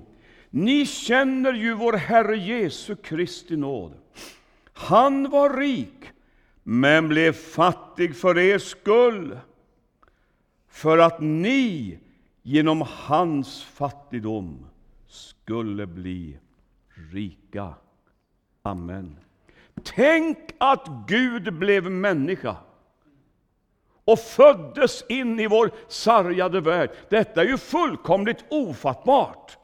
Ni 0.50 0.86
känner 0.86 1.52
ju 1.52 1.74
vår 1.74 1.92
Herre 1.92 2.36
Jesu 2.36 2.96
Kristi 2.96 3.56
nåd. 3.56 3.92
Han 4.72 5.30
var 5.30 5.56
rik, 5.56 6.10
men 6.62 7.08
blev 7.08 7.32
fattig 7.32 8.16
för 8.16 8.38
er 8.38 8.58
skull, 8.58 9.38
för 10.68 10.98
att 10.98 11.20
ni 11.20 11.98
genom 12.42 12.84
hans 12.88 13.62
fattigdom 13.62 14.66
skulle 15.06 15.86
bli 15.86 16.38
rika. 17.12 17.74
Amen. 18.66 19.16
Tänk 19.82 20.38
att 20.58 20.88
Gud 21.06 21.54
blev 21.54 21.90
människa 21.90 22.56
och 24.04 24.18
föddes 24.18 25.04
in 25.08 25.40
i 25.40 25.46
vår 25.46 25.70
sargade 25.88 26.60
värld. 26.60 26.90
Detta 27.08 27.40
är 27.40 27.46
ju 27.46 27.58
fullkomligt 27.58 28.44
ofattbart. 28.50 29.58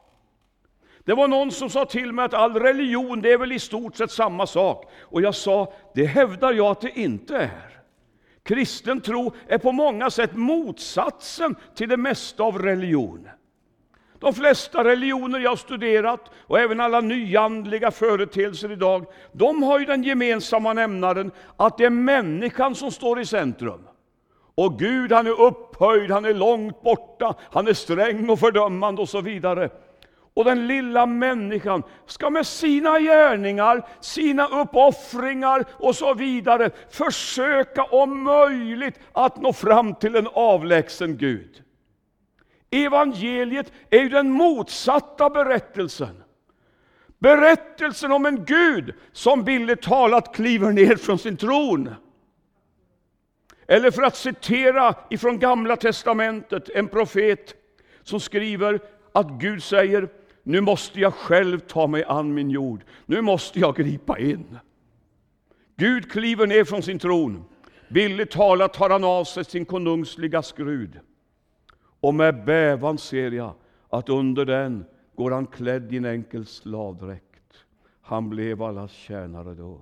Det 1.03 1.13
var 1.13 1.27
någon 1.27 1.51
som 1.51 1.69
sa 1.69 1.85
till 1.85 2.11
mig 2.11 2.25
att 2.25 2.33
all 2.33 2.59
religion 2.59 3.21
det 3.21 3.31
är 3.31 3.37
väl 3.37 3.51
i 3.51 3.59
stort 3.59 3.95
sett 3.95 4.11
samma 4.11 4.47
sak. 4.47 4.91
Och 4.99 5.21
jag 5.21 5.35
sa, 5.35 5.73
det 5.95 6.05
hävdar 6.05 6.53
jag 6.53 6.71
att 6.71 6.81
det 6.81 6.99
inte 6.99 7.37
är. 7.37 7.81
Kristen 8.43 9.01
tro 9.01 9.33
är 9.47 9.57
på 9.57 9.71
många 9.71 10.09
sätt 10.09 10.35
motsatsen 10.35 11.55
till 11.75 11.89
det 11.89 11.97
mesta 11.97 12.43
av 12.43 12.59
religion. 12.59 13.29
De 14.21 14.33
flesta 14.33 14.83
religioner 14.83 15.39
jag 15.39 15.59
studerat, 15.59 16.31
och 16.47 16.59
även 16.59 16.79
alla 16.79 17.01
nyandliga 17.01 17.91
företeelser 17.91 18.71
idag, 18.71 19.05
de 19.31 19.63
har 19.63 19.79
ju 19.79 19.85
den 19.85 20.03
gemensamma 20.03 20.73
nämnaren 20.73 21.31
att 21.57 21.77
det 21.77 21.85
är 21.85 21.89
människan 21.89 22.75
som 22.75 22.91
står 22.91 23.19
i 23.19 23.25
centrum. 23.25 23.87
Och 24.55 24.79
Gud 24.79 25.11
han 25.11 25.27
är 25.27 25.41
upphöjd, 25.41 26.11
han 26.11 26.25
är 26.25 26.33
långt 26.33 26.81
borta, 26.81 27.35
han 27.51 27.67
är 27.67 27.73
sträng 27.73 28.29
och 28.29 28.39
fördömande 28.39 29.01
och 29.01 29.09
så 29.09 29.21
vidare. 29.21 29.69
Och 30.33 30.45
den 30.45 30.67
lilla 30.67 31.05
människan 31.05 31.83
ska 32.05 32.29
med 32.29 32.47
sina 32.47 32.99
gärningar, 32.99 33.87
sina 33.99 34.47
uppoffringar 34.47 35.65
och 35.71 35.95
så 35.95 36.13
vidare 36.13 36.69
försöka 36.89 37.83
om 37.83 38.23
möjligt 38.23 38.99
att 39.11 39.41
nå 39.41 39.53
fram 39.53 39.95
till 39.95 40.15
en 40.15 40.27
avlägsen 40.33 41.17
Gud. 41.17 41.63
Evangeliet 42.71 43.71
är 43.89 43.99
ju 43.99 44.09
den 44.09 44.31
motsatta 44.31 45.29
berättelsen. 45.29 46.23
Berättelsen 47.19 48.11
om 48.11 48.25
en 48.25 48.45
Gud 48.45 48.93
som 49.11 49.43
billigt 49.43 49.81
talat 49.81 50.35
kliver 50.35 50.71
ner 50.71 50.95
från 50.95 51.19
sin 51.19 51.37
tron. 51.37 51.95
Eller 53.67 53.91
för 53.91 54.03
att 54.03 54.15
citera 54.15 54.95
ifrån 55.09 55.39
Gamla 55.39 55.75
Testamentet, 55.75 56.69
en 56.69 56.87
profet 56.87 57.53
som 58.03 58.19
skriver 58.19 58.79
att 59.11 59.27
Gud 59.29 59.63
säger 59.63 60.09
nu 60.43 60.61
måste 60.61 60.99
jag 60.99 61.13
själv 61.13 61.59
ta 61.59 61.87
mig 61.87 62.03
an 62.03 62.33
min 62.33 62.49
jord. 62.49 62.83
Nu 63.05 63.21
måste 63.21 63.59
jag 63.59 63.75
gripa 63.75 64.19
in. 64.19 64.57
Gud 65.75 66.11
kliver 66.11 66.47
ner 66.47 66.63
från 66.63 66.83
sin 66.83 66.99
tron. 66.99 67.43
Billigt 67.89 68.31
talat 68.31 68.73
tar 68.73 68.89
han 68.89 69.03
av 69.03 69.23
sig 69.23 69.45
sin 69.45 69.65
konungsliga 69.65 70.41
skrud. 70.41 70.99
Och 72.01 72.13
med 72.13 72.45
bävan 72.45 72.97
ser 72.97 73.31
jag 73.31 73.53
att 73.89 74.09
under 74.09 74.45
den 74.45 74.85
går 75.15 75.31
han 75.31 75.47
klädd 75.47 75.93
i 75.93 75.97
en 75.97 76.05
enkel 76.05 76.45
slavdräkt. 76.45 77.65
Han 78.01 78.29
blev 78.29 78.61
allas 78.61 78.91
tjänare 78.91 79.53
då. 79.55 79.81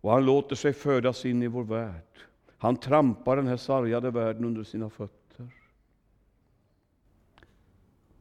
Och 0.00 0.10
han 0.10 0.24
låter 0.24 0.56
sig 0.56 0.72
födas 0.72 1.24
in 1.24 1.42
i 1.42 1.46
vår 1.46 1.64
värld. 1.64 2.02
Han 2.58 2.76
trampar 2.76 3.36
den 3.36 3.46
här 3.46 3.56
sargade 3.56 4.10
världen 4.10 4.44
under 4.44 4.64
sina 4.64 4.90
fötter. 4.90 5.50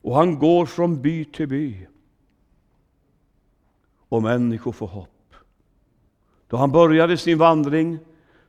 Och 0.02 0.16
han 0.16 0.40
går 0.40 0.66
från 0.66 1.02
by 1.02 1.26
till 1.26 1.48
by. 1.48 1.88
Och 4.10 4.24
människor 4.24 4.72
får 4.72 4.88
hopp. 4.88 5.34
Då 6.48 6.58
han 6.58 6.72
började 6.72 7.18
sin 7.18 7.38
vandring 7.38 8.00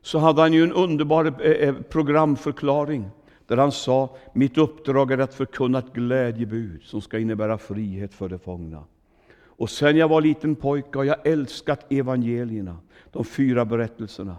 så 0.01 0.19
hade 0.19 0.41
han 0.41 0.53
ju 0.53 0.63
en 0.63 0.73
underbar 0.73 1.25
eh, 1.25 1.51
eh, 1.51 1.75
programförklaring 1.75 3.09
där 3.47 3.57
han 3.57 3.71
sa, 3.71 4.15
mitt 4.33 4.57
uppdrag 4.57 5.11
är 5.11 5.17
att 5.17 5.33
förkunna 5.33 5.79
ett 5.79 5.93
glädjebud 5.93 6.83
som 6.83 7.01
ska 7.01 7.19
innebära 7.19 7.57
frihet 7.57 8.13
för 8.13 8.29
de 8.29 8.39
fångna. 8.39 8.83
Och 9.45 9.69
sen 9.69 9.97
jag 9.97 10.07
var 10.07 10.21
liten 10.21 10.55
pojke 10.55 10.97
har 10.97 11.03
jag 11.03 11.27
älskat 11.27 11.91
evangelierna, 11.91 12.77
de 13.11 13.25
fyra 13.25 13.65
berättelserna. 13.65 14.35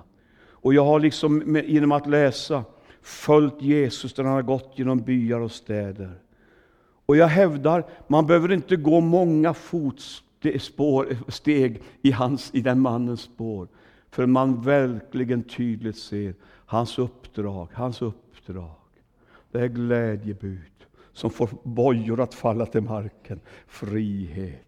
Och 0.51 0.75
jag 0.75 0.85
har 0.85 1.01
liksom 1.01 1.63
genom 1.67 1.93
att 1.93 2.07
läsa 2.07 2.65
följt 3.03 3.63
Jesus 3.63 4.15
där 4.15 4.25
han 4.25 4.33
har 4.33 4.43
gått 4.43 4.73
genom 4.75 4.99
byar 4.99 5.41
och 5.41 5.53
städer. 5.53 6.19
Och 7.07 7.17
jag 7.17 7.27
hävdar, 7.27 7.87
man 8.07 8.27
behöver 8.27 8.53
inte 8.53 8.77
gå 8.77 9.01
många 9.01 9.55
fotsteg 9.55 11.83
i, 12.03 12.11
hans, 12.11 12.51
i 12.55 12.61
den 12.61 12.81
mannens 12.81 13.21
spår, 13.21 13.69
för 14.11 14.27
man 14.27 14.63
verkligen 14.63 15.43
tydligt 15.43 15.99
ser 15.99 16.35
hans 16.67 16.99
uppdrag, 16.99 17.69
hans 17.73 18.03
uppdrag. 18.03 18.71
Det 19.51 19.61
är 19.61 19.69
glädjebud 19.69 20.87
som 21.13 21.31
får 21.31 21.51
bojor 21.63 22.21
att 22.21 22.35
falla 22.35 22.67
till 22.67 22.83
marken. 22.83 23.41
Frihet 23.67 24.65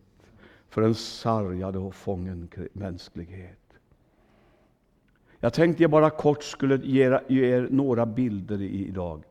för 0.69 0.83
en 0.83 0.95
sargad 0.95 1.77
och 1.77 1.95
fången 1.95 2.49
mänsklighet. 2.73 3.57
Jag 5.39 5.53
tänkte 5.53 5.83
jag 5.83 5.91
bara 5.91 6.11
kort 6.11 6.43
skulle 6.43 6.77
ge 6.77 7.05
er 7.29 7.69
några 7.71 8.07
bilder 8.07 8.63
idag 8.63 9.25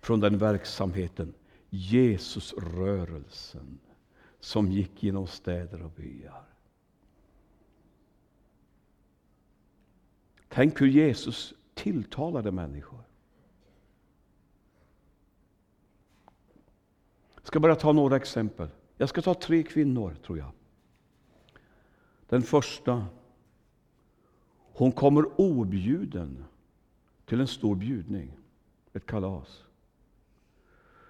från 0.00 0.20
den 0.20 0.38
verksamheten. 0.38 1.34
Jesusrörelsen 1.70 3.78
som 4.40 4.72
gick 4.72 5.02
genom 5.02 5.26
städer 5.26 5.82
och 5.82 5.90
byar. 5.90 6.44
Tänk 10.48 10.80
hur 10.80 10.86
Jesus 10.86 11.54
tilltalade 11.74 12.52
människor. 12.52 13.04
Jag 17.44 17.48
ska 17.48 17.60
bara 17.60 17.76
ta 17.76 17.92
några 17.92 18.16
exempel. 18.16 18.68
Jag 18.96 19.08
ska 19.08 19.22
ta 19.22 19.34
tre 19.34 19.62
kvinnor, 19.62 20.16
tror 20.26 20.38
jag. 20.38 20.50
Den 22.28 22.42
första, 22.42 23.06
hon 24.72 24.92
kommer 24.92 25.40
objuden 25.40 26.44
till 27.24 27.40
en 27.40 27.46
stor 27.46 27.76
bjudning, 27.76 28.32
ett 28.92 29.06
kalas. 29.06 29.64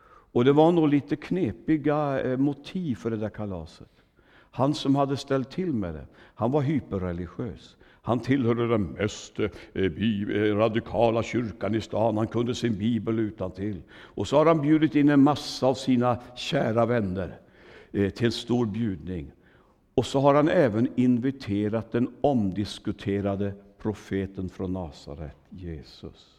Och 0.07 0.45
det 0.45 0.53
var 0.53 0.73
nog 0.73 0.89
lite 0.89 1.17
knepiga 1.17 2.21
eh, 2.21 2.37
motiv 2.37 2.95
för 2.95 3.11
det 3.11 3.17
där 3.17 3.31
kalaset. 3.31 4.05
Han 4.31 4.75
som 4.75 4.97
hade 4.97 5.17
ställt 5.17 5.51
till 5.51 5.73
med 5.73 5.95
det, 5.95 6.07
han 6.17 6.51
var 6.51 6.63
hyperreligiös. 6.63 7.77
Han 8.07 8.21
tillhörde 8.21 8.69
den 8.69 8.83
mest 8.83 9.41
eh, 9.41 9.51
eh, 9.75 10.57
radikala 10.57 11.23
kyrkan 11.23 11.75
i 11.75 11.81
stan. 11.81 12.17
Han 12.17 12.27
kunde 12.27 12.55
sin 12.55 12.79
bibel 12.79 13.19
utan 13.19 13.51
till. 13.51 13.83
Och 13.93 14.29
så 14.29 14.37
har 14.37 14.47
han 14.47 14.61
bjudit 14.61 14.95
in 14.95 15.09
en 15.09 15.23
massa 15.23 15.67
av 15.67 15.75
sina 15.75 16.19
kära 16.37 16.87
vänner 16.87 17.39
eh, 17.93 18.11
till 18.11 18.27
en 18.27 18.33
stor 18.33 18.67
bjudning. 18.67 19.33
Och 19.95 20.07
så 20.07 20.21
har 20.21 20.35
han 20.35 20.49
även 20.49 20.89
inviterat 20.97 21.93
den 21.93 22.15
omdiskuterade 22.21 23.55
profeten 23.79 24.49
från 24.49 24.73
Nasaret, 24.73 25.37
Jesus. 25.51 26.35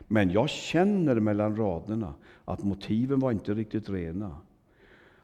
Men 0.00 0.30
jag 0.30 0.50
känner 0.50 1.20
mellan 1.20 1.56
raderna 1.56 2.14
att 2.44 2.64
motiven 2.64 3.20
var 3.20 3.32
inte 3.32 3.54
riktigt 3.54 3.90
rena. 3.90 4.36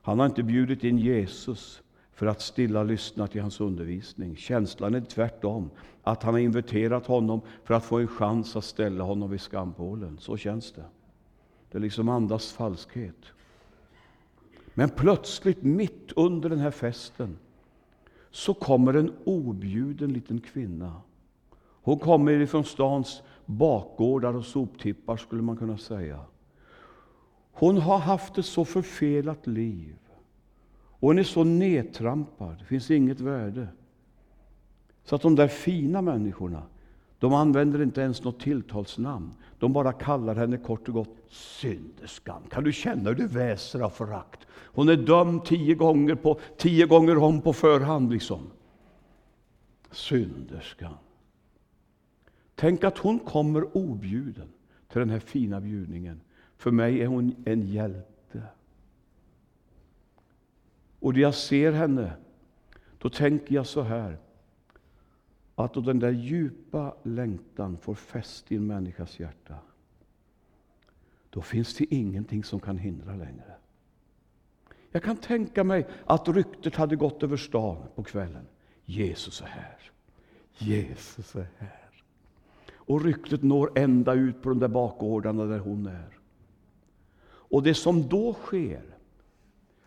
Han 0.02 0.18
har 0.18 0.26
inte 0.26 0.42
bjudit 0.42 0.84
in 0.84 0.98
Jesus 0.98 1.82
för 2.16 2.26
att 2.26 2.40
stilla 2.40 2.82
lyssna 2.82 3.26
till 3.26 3.40
hans 3.40 3.60
undervisning. 3.60 4.36
Känslan 4.36 4.94
är 4.94 5.00
tvärtom, 5.00 5.70
att 6.02 6.22
han 6.22 6.34
har 6.34 6.40
inviterat 6.40 7.06
honom 7.06 7.40
för 7.64 7.74
att 7.74 7.84
få 7.84 7.98
en 7.98 8.08
chans 8.08 8.56
att 8.56 8.64
ställa 8.64 9.04
honom 9.04 9.30
vid 9.30 9.40
skampålen. 9.40 10.18
Så 10.20 10.36
känns 10.36 10.72
det. 10.72 10.84
Det 11.70 11.78
liksom 11.78 12.08
andas 12.08 12.52
falskhet. 12.52 13.24
Men 14.74 14.88
plötsligt, 14.88 15.62
mitt 15.62 16.12
under 16.16 16.48
den 16.48 16.58
här 16.58 16.70
festen, 16.70 17.38
så 18.30 18.54
kommer 18.54 18.94
en 18.94 19.12
objuden 19.24 20.12
liten 20.12 20.40
kvinna 20.40 20.92
Hon 21.86 21.98
kommer 21.98 22.32
ifrån 22.32 22.64
stans 22.64 23.22
bakgårdar 23.44 24.36
och 24.36 24.44
soptippar 24.44 25.16
skulle 25.16 25.42
man 25.42 25.56
kunna 25.56 25.78
säga. 25.78 26.20
Hon 27.52 27.78
har 27.78 27.98
haft 27.98 28.38
ett 28.38 28.46
så 28.46 28.64
förfelat 28.64 29.46
liv. 29.46 29.96
Och 31.00 31.08
hon 31.08 31.18
är 31.18 31.22
så 31.22 31.44
nedtrampad, 31.44 32.56
det 32.58 32.64
finns 32.64 32.90
inget 32.90 33.20
värde. 33.20 33.68
Så 35.04 35.14
att 35.14 35.22
de 35.22 35.34
där 35.34 35.48
fina 35.48 36.02
människorna, 36.02 36.62
de 37.18 37.34
använder 37.34 37.82
inte 37.82 38.00
ens 38.00 38.24
något 38.24 38.40
tilltalsnamn. 38.40 39.34
De 39.58 39.72
bara 39.72 39.92
kallar 39.92 40.34
henne 40.34 40.56
kort 40.56 40.88
och 40.88 40.94
gott 40.94 41.16
synderskan. 41.28 42.42
Kan 42.50 42.64
du 42.64 42.72
känna 42.72 43.08
hur 43.08 43.16
det 43.16 43.26
väser 43.26 43.80
av 43.80 43.90
förakt? 43.90 44.46
Hon 44.50 44.88
är 44.88 44.96
dömd 44.96 45.44
tio 45.44 45.74
gånger, 45.74 46.14
på, 46.14 46.40
tio 46.56 46.86
gånger 46.86 47.18
om 47.18 47.40
på 47.40 47.52
förhand. 47.52 48.12
liksom. 48.12 48.40
Synderskan. 49.90 50.94
Tänk 52.54 52.84
att 52.84 52.98
hon 52.98 53.18
kommer 53.18 53.76
objuden 53.76 54.48
till 54.88 54.98
den 54.98 55.10
här 55.10 55.18
fina 55.18 55.60
bjudningen. 55.60 56.20
För 56.56 56.70
mig 56.70 57.02
är 57.02 57.06
hon 57.06 57.34
en 57.44 57.62
hjälte. 57.62 58.42
Och 61.06 61.14
när 61.14 61.20
jag 61.20 61.34
ser 61.34 61.72
henne, 61.72 62.12
då 62.98 63.10
tänker 63.10 63.54
jag 63.54 63.66
så 63.66 63.82
här. 63.82 64.18
Att 65.54 65.74
då 65.74 65.80
den 65.80 65.98
där 65.98 66.10
djupa 66.10 66.94
längtan 67.02 67.78
får 67.78 67.94
fäste 67.94 68.54
i 68.54 68.56
en 68.56 68.66
människas 68.66 69.20
hjärta, 69.20 69.54
då 71.30 71.42
finns 71.42 71.74
det 71.76 71.94
ingenting 71.94 72.44
som 72.44 72.60
kan 72.60 72.78
hindra 72.78 73.12
längre. 73.12 73.54
Jag 74.90 75.02
kan 75.02 75.16
tänka 75.16 75.64
mig 75.64 75.86
att 76.04 76.28
ryktet 76.28 76.74
hade 76.74 76.96
gått 76.96 77.22
över 77.22 77.36
stan 77.36 77.76
på 77.94 78.02
kvällen. 78.02 78.46
Jesus 78.84 79.40
är 79.40 79.46
här. 79.46 79.78
Jesus 80.58 81.36
är 81.36 81.48
här. 81.58 81.90
Och 82.74 83.04
ryktet 83.04 83.42
når 83.42 83.78
ända 83.78 84.14
ut 84.14 84.42
på 84.42 84.48
de 84.48 84.58
där 84.58 84.68
bakgårdarna 84.68 85.44
där 85.44 85.58
hon 85.58 85.86
är. 85.86 86.18
Och 87.28 87.62
det 87.62 87.74
som 87.74 88.08
då 88.08 88.34
sker, 88.34 88.95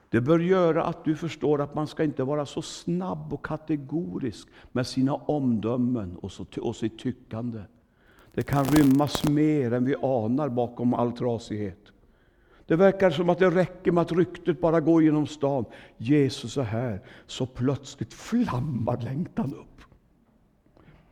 det 0.10 0.22
bör 0.22 0.40
göra 0.40 0.84
att 0.84 1.06
du 1.06 1.16
förstår 1.16 1.62
att 1.62 1.76
man 1.76 1.88
ska 1.88 2.04
inte 2.04 2.24
vara 2.24 2.46
så 2.46 2.62
snabb 2.62 3.34
och 3.34 3.46
kategorisk 3.46 4.48
med 4.72 4.88
sina 4.88 5.16
omdömen 5.16 6.18
och, 6.18 6.32
så, 6.32 6.46
och 6.62 6.76
sitt 6.76 7.00
tyckande. 7.00 7.60
Det 8.34 8.44
kan 8.44 8.66
rymmas 8.66 9.30
mer 9.30 9.74
än 9.74 9.86
vi 9.86 9.96
anar 9.96 10.50
bakom 10.50 10.94
all 10.94 11.12
trasighet. 11.12 11.92
Det 12.66 12.76
verkar 12.76 13.12
som 13.12 13.30
att 13.30 13.40
det 13.40 13.50
räcker 13.50 13.92
med 13.92 14.02
att 14.02 14.12
ryktet 14.12 14.62
bara 14.62 14.80
går 14.80 15.04
genom 15.04 15.28
stan. 15.28 15.66
Jesus 15.98 16.58
är 16.58 16.64
här. 16.64 17.02
Så 17.26 17.46
plötsligt 17.46 18.14
flammar 18.14 19.02
längtan 19.02 19.54
upp. 19.54 19.82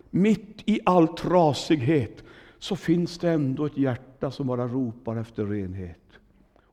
Mitt 0.09 0.61
i 0.65 0.79
all 0.85 1.07
trasighet 1.07 2.23
så 2.59 2.75
finns 2.75 3.19
det 3.19 3.29
ändå 3.29 3.65
ett 3.65 3.77
hjärta 3.77 4.31
som 4.31 4.47
bara 4.47 4.67
ropar 4.67 5.15
efter 5.15 5.45
renhet. 5.45 6.01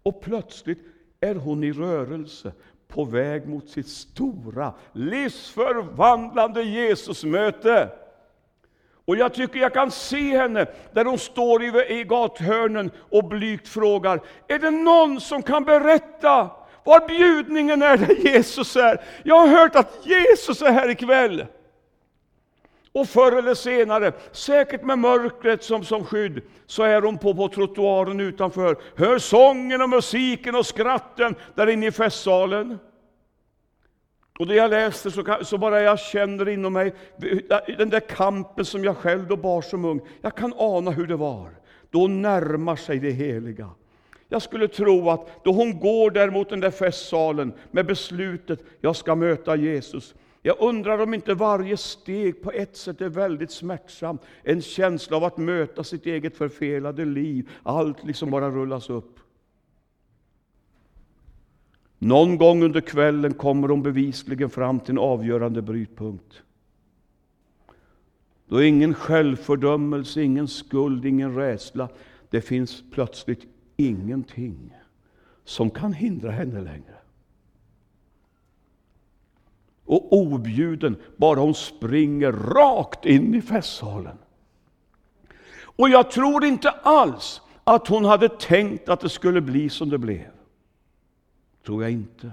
Och 0.02 0.20
plötsligt 0.20 0.78
är 1.24 1.34
hon 1.34 1.64
i 1.64 1.72
rörelse 1.72 2.52
på 2.88 3.04
väg 3.04 3.48
mot 3.48 3.68
sitt 3.68 3.88
stora, 3.88 4.72
livsförvandlande 4.92 6.62
Jesusmöte. 6.62 7.88
Och 9.04 9.16
jag 9.16 9.34
tycker 9.34 9.60
jag 9.60 9.72
kan 9.72 9.90
se 9.90 10.36
henne 10.38 10.66
där 10.92 11.04
hon 11.04 11.18
står 11.18 11.62
i, 11.62 11.98
i 12.00 12.04
gathörnen 12.04 12.90
och 12.98 13.24
blygt 13.24 13.68
frågar, 13.68 14.20
är 14.48 14.58
det 14.58 14.70
någon 14.70 15.20
som 15.20 15.42
kan 15.42 15.64
berätta 15.64 16.50
var 16.84 17.08
bjudningen 17.08 17.82
är 17.82 17.96
där 17.96 18.14
Jesus 18.14 18.76
är? 18.76 19.00
Jag 19.22 19.40
har 19.40 19.48
hört 19.48 19.76
att 19.76 20.06
Jesus 20.06 20.62
är 20.62 20.72
här 20.72 20.90
ikväll. 20.90 21.46
Och 22.94 23.08
förr 23.08 23.32
eller 23.32 23.54
senare, 23.54 24.12
säkert 24.32 24.82
med 24.82 24.98
mörkret 24.98 25.62
som, 25.62 25.84
som 25.84 26.04
skydd, 26.04 26.42
så 26.66 26.82
är 26.82 27.02
hon 27.02 27.18
på, 27.18 27.34
på 27.34 27.48
trottoaren 27.48 28.20
utanför, 28.20 28.76
hör 28.96 29.18
sången 29.18 29.82
och 29.82 29.88
musiken 29.88 30.54
och 30.54 30.66
skratten 30.66 31.34
där 31.54 31.66
inne 31.66 31.86
i 31.86 31.92
festsalen. 31.92 32.78
Och 34.38 34.46
det 34.46 34.54
jag 34.54 34.70
läser 34.70 35.10
så, 35.10 35.44
så 35.44 35.58
bara 35.58 35.80
jag 35.80 36.00
känner 36.00 36.48
inom 36.48 36.72
mig 36.72 36.94
den 37.78 37.90
där 37.90 38.00
kampen 38.00 38.64
som 38.64 38.84
jag 38.84 38.96
själv 38.96 39.28
då 39.28 39.36
bar 39.36 39.62
som 39.62 39.84
ung. 39.84 40.00
Jag 40.20 40.34
kan 40.34 40.54
ana 40.56 40.90
hur 40.90 41.06
det 41.06 41.16
var. 41.16 41.50
Då 41.90 42.06
närmar 42.06 42.76
sig 42.76 42.98
det 42.98 43.10
heliga. 43.10 43.70
Jag 44.28 44.42
skulle 44.42 44.68
tro 44.68 45.10
att 45.10 45.44
då 45.44 45.52
hon 45.52 45.80
går 45.80 46.10
där 46.10 46.30
mot 46.30 46.48
den 46.48 46.60
där 46.60 46.70
festsalen 46.70 47.52
med 47.70 47.86
beslutet, 47.86 48.60
jag 48.80 48.96
ska 48.96 49.14
möta 49.14 49.56
Jesus. 49.56 50.14
Jag 50.46 50.56
undrar 50.60 50.98
om 50.98 51.14
inte 51.14 51.34
varje 51.34 51.76
steg 51.76 52.42
på 52.42 52.52
ett 52.52 52.76
sätt 52.76 53.00
är 53.00 53.08
väldigt 53.08 53.50
smärtsamt. 53.50 54.22
En 54.42 54.62
känsla 54.62 55.16
av 55.16 55.24
att 55.24 55.36
möta 55.36 55.84
sitt 55.84 56.06
eget 56.06 56.36
förfelade 56.36 57.04
liv. 57.04 57.50
Allt 57.62 58.04
liksom 58.04 58.30
bara 58.30 58.50
rullas 58.50 58.90
upp. 58.90 59.18
Någon 61.98 62.38
gång 62.38 62.62
under 62.62 62.80
kvällen 62.80 63.34
kommer 63.34 63.68
hon 63.68 63.82
bevisligen 63.82 64.50
fram 64.50 64.80
till 64.80 64.90
en 64.90 64.98
avgörande 64.98 65.62
brytpunkt. 65.62 66.42
Då 68.46 68.62
ingen 68.62 68.94
självfördömelse, 68.94 70.22
ingen 70.22 70.48
skuld, 70.48 71.06
ingen 71.06 71.34
rädsla. 71.34 71.88
Det 72.30 72.40
finns 72.40 72.84
plötsligt 72.90 73.46
ingenting 73.76 74.76
som 75.44 75.70
kan 75.70 75.92
hindra 75.92 76.30
henne 76.30 76.60
längre. 76.60 77.03
Och 79.94 80.12
objuden, 80.12 80.96
bara 81.16 81.40
hon 81.40 81.54
springer 81.54 82.32
rakt 82.32 83.06
in 83.06 83.34
i 83.34 83.42
festsalen. 83.42 84.18
Och 85.62 85.88
jag 85.88 86.10
tror 86.10 86.44
inte 86.44 86.70
alls 86.70 87.40
att 87.64 87.88
hon 87.88 88.04
hade 88.04 88.28
tänkt 88.28 88.88
att 88.88 89.00
det 89.00 89.08
skulle 89.08 89.40
bli 89.40 89.68
som 89.68 89.90
det 89.90 89.98
blev 89.98 90.34
tror 91.64 91.82
jag 91.82 91.92
inte. 91.92 92.30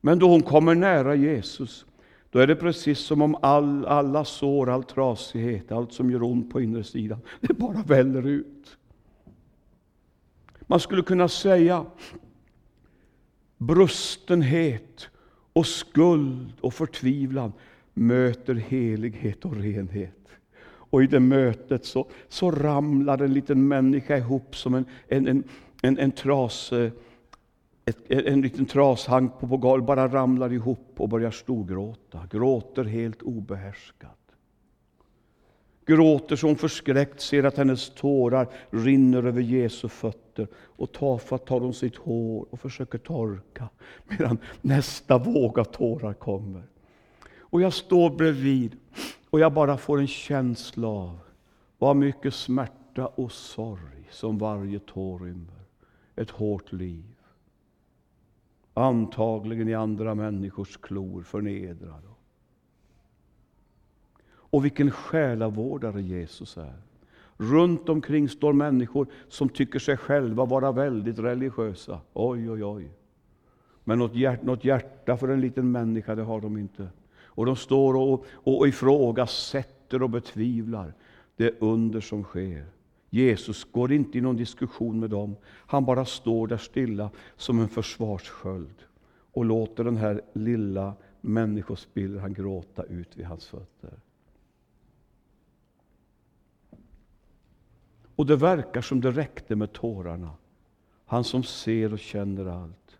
Men 0.00 0.18
då 0.18 0.28
hon 0.28 0.42
kommer 0.42 0.74
nära 0.74 1.14
Jesus, 1.14 1.86
då 2.30 2.38
är 2.38 2.46
det 2.46 2.56
precis 2.56 2.98
som 2.98 3.22
om 3.22 3.36
all, 3.42 3.86
alla 3.86 4.24
sår, 4.24 4.70
all 4.70 4.84
trasighet, 4.84 5.72
allt 5.72 5.92
som 5.92 6.10
gör 6.10 6.22
ont 6.22 6.50
på 6.50 6.60
insidan, 6.60 7.20
det 7.40 7.54
bara 7.54 7.82
väller 7.82 8.26
ut. 8.26 8.76
Man 10.60 10.80
skulle 10.80 11.02
kunna 11.02 11.28
säga 11.28 11.86
brustenhet 13.56 15.08
och 15.58 15.66
skuld 15.66 16.52
och 16.60 16.74
förtvivlan 16.74 17.52
möter 17.94 18.54
helighet 18.54 19.44
och 19.44 19.56
renhet. 19.56 20.28
Och 20.64 21.02
i 21.02 21.06
det 21.06 21.20
mötet 21.20 21.84
så, 21.84 22.06
så 22.28 22.50
ramlar 22.50 23.22
en 23.22 23.32
liten 23.32 23.68
människa 23.68 24.16
ihop 24.16 24.56
som 24.56 24.74
en, 24.74 24.84
en, 25.08 25.26
en, 25.26 25.44
en, 25.82 25.98
en 25.98 26.12
tras 26.12 26.72
eh, 26.72 26.92
ett, 27.84 28.10
en 28.10 28.40
liten 28.40 28.66
trashank 28.66 29.40
på, 29.40 29.48
på 29.48 29.56
golvet 29.56 29.86
bara 29.86 30.08
ramlar 30.08 30.52
ihop 30.52 30.94
och 30.96 31.08
börjar 31.08 31.30
storgråta. 31.30 32.26
Gråter 32.30 32.84
helt 32.84 33.22
obehärskat. 33.22 34.17
Gråter 35.88 36.36
så 36.36 36.46
hon 36.46 36.56
förskräckt 36.56 37.20
ser 37.20 37.44
att 37.44 37.56
hennes 37.56 37.90
tårar 37.90 38.48
rinner 38.70 39.22
över 39.22 39.40
Jesu 39.40 39.88
fötter. 39.88 40.48
Och 40.54 40.92
tafatt 40.92 41.46
tar 41.46 41.60
hon 41.60 41.74
sitt 41.74 41.96
hår 41.96 42.46
och 42.50 42.60
försöker 42.60 42.98
torka 42.98 43.68
medan 44.08 44.38
nästa 44.60 45.18
våg 45.18 45.58
av 45.58 45.64
tårar 45.64 46.14
kommer. 46.14 46.62
Och 47.38 47.62
jag 47.62 47.72
står 47.72 48.10
bredvid 48.10 48.76
och 49.30 49.40
jag 49.40 49.52
bara 49.52 49.76
får 49.76 50.00
en 50.00 50.06
känsla 50.06 50.88
av 50.88 51.18
vad 51.78 51.96
mycket 51.96 52.34
smärta 52.34 53.06
och 53.06 53.32
sorg 53.32 54.08
som 54.10 54.38
varje 54.38 54.78
tår 54.78 55.18
rymmer. 55.18 55.64
Ett 56.16 56.30
hårt 56.30 56.72
liv 56.72 57.04
antagligen 58.78 59.68
i 59.68 59.74
andra 59.74 60.14
människors 60.14 60.76
klor 60.76 61.22
förnedrad. 61.22 62.07
Och 64.50 64.64
vilken 64.64 64.90
själavårdare 64.90 66.02
Jesus 66.02 66.56
är. 66.56 66.76
Runt 67.36 67.88
omkring 67.88 68.28
står 68.28 68.52
människor 68.52 69.06
som 69.28 69.48
tycker 69.48 69.78
sig 69.78 69.96
själva 69.96 70.44
vara 70.44 70.72
väldigt 70.72 71.18
religiösa. 71.18 72.00
Oj, 72.12 72.50
oj, 72.50 72.64
oj. 72.64 72.90
Men 73.84 73.98
något 73.98 74.14
hjärta, 74.14 74.46
något 74.46 74.64
hjärta 74.64 75.16
för 75.16 75.28
en 75.28 75.40
liten 75.40 75.70
människa, 75.72 76.14
det 76.14 76.22
har 76.22 76.40
de 76.40 76.56
inte. 76.56 76.88
Och 77.22 77.46
de 77.46 77.56
står 77.56 77.94
och, 77.94 78.12
och, 78.12 78.58
och 78.58 78.68
ifrågasätter 78.68 80.02
och 80.02 80.10
betvivlar 80.10 80.94
det 81.36 81.54
under 81.60 82.00
som 82.00 82.24
sker. 82.24 82.66
Jesus 83.10 83.64
går 83.64 83.92
inte 83.92 84.18
i 84.18 84.20
någon 84.20 84.36
diskussion 84.36 85.00
med 85.00 85.10
dem. 85.10 85.36
Han 85.44 85.84
bara 85.84 86.04
står 86.04 86.46
där 86.46 86.56
stilla 86.56 87.10
som 87.36 87.60
en 87.60 87.68
försvarssköld 87.68 88.74
och 89.32 89.44
låter 89.44 89.84
den 89.84 89.96
här 89.96 90.22
lilla 90.32 90.94
människospillran 91.20 92.34
gråta 92.34 92.82
ut 92.82 93.16
vid 93.16 93.26
hans 93.26 93.46
fötter. 93.46 93.92
Och 98.18 98.26
det 98.26 98.36
verkar 98.36 98.80
som 98.80 99.00
det 99.00 99.10
räckte 99.10 99.56
med 99.56 99.72
tårarna. 99.72 100.30
Han 101.04 101.24
som 101.24 101.42
ser 101.42 101.92
och 101.92 101.98
känner 101.98 102.46
allt. 102.46 102.98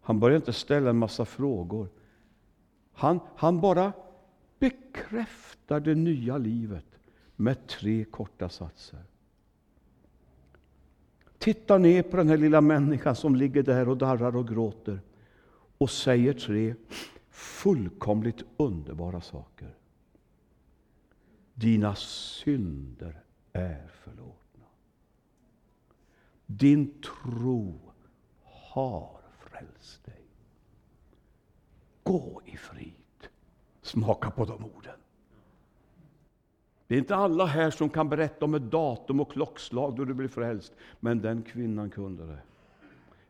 Han 0.00 0.20
börjar 0.20 0.36
inte 0.36 0.52
ställa 0.52 0.90
en 0.90 0.98
massa 0.98 1.24
frågor. 1.24 1.88
Han, 2.92 3.20
han 3.36 3.60
bara 3.60 3.92
bekräftar 4.58 5.80
det 5.80 5.94
nya 5.94 6.38
livet 6.38 6.84
med 7.36 7.66
tre 7.66 8.04
korta 8.04 8.48
satser. 8.48 9.04
Titta 11.38 11.78
ner 11.78 12.02
på 12.02 12.16
den 12.16 12.28
här 12.28 12.36
lilla 12.36 12.60
människan 12.60 13.16
som 13.16 13.36
ligger 13.36 13.62
där 13.62 13.88
och 13.88 13.96
darrar 13.96 14.36
och 14.36 14.48
gråter 14.48 15.00
och 15.78 15.90
säger 15.90 16.32
tre 16.32 16.74
fullkomligt 17.30 18.42
underbara 18.56 19.20
saker. 19.20 19.74
Dina 21.54 21.94
synder 21.94 23.22
är 23.56 23.86
förlåtna. 23.86 24.64
Din 26.46 27.02
tro 27.02 27.80
har 28.42 29.20
frälst 29.38 30.04
dig. 30.04 30.24
Gå 32.02 32.42
i 32.44 32.56
frid. 32.56 32.92
Smaka 33.82 34.30
på 34.30 34.44
de 34.44 34.64
orden. 34.64 34.96
Det 36.86 36.94
är 36.94 36.98
inte 36.98 37.16
alla 37.16 37.46
här 37.46 37.70
som 37.70 37.88
kan 37.88 38.08
berätta 38.08 38.44
om 38.44 38.54
ett 38.54 38.70
datum 38.70 39.20
och 39.20 39.32
klockslag 39.32 39.96
då 39.96 40.04
du 40.04 40.14
blir 40.14 40.28
frälst, 40.28 40.74
men 41.00 41.20
den 41.20 41.42
kvinnan 41.42 41.90
kunde 41.90 42.26
det. 42.26 42.38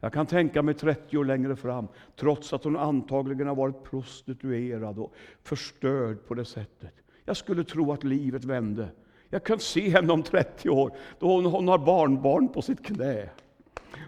Jag 0.01 0.13
kan 0.13 0.27
tänka 0.27 0.63
mig 0.63 0.75
30 0.75 1.19
år 1.19 1.25
längre 1.25 1.57
fram, 1.57 1.89
trots 2.17 2.53
att 2.53 2.65
hon 2.65 2.77
antagligen 2.77 3.47
har 3.47 3.55
varit 3.55 3.85
prostituerad 3.85 4.99
och 4.99 5.15
förstörd 5.43 6.27
på 6.27 6.35
det 6.35 6.45
sättet. 6.45 6.95
Jag 7.25 7.37
skulle 7.37 7.65
tro 7.65 7.93
att 7.93 8.05
livet 8.05 8.45
vände. 8.45 8.89
Jag 9.31 9.45
kan 9.45 9.61
se 9.61 9.91
henne 9.91 10.13
om 10.13 10.23
30 10.23 10.71
år, 10.71 10.97
då 11.19 11.27
hon, 11.27 11.47
hon 11.47 11.69
har 11.69 11.79
barnbarn 11.79 12.49
på 12.49 12.63
sitt 12.63 12.87
knä 12.87 13.29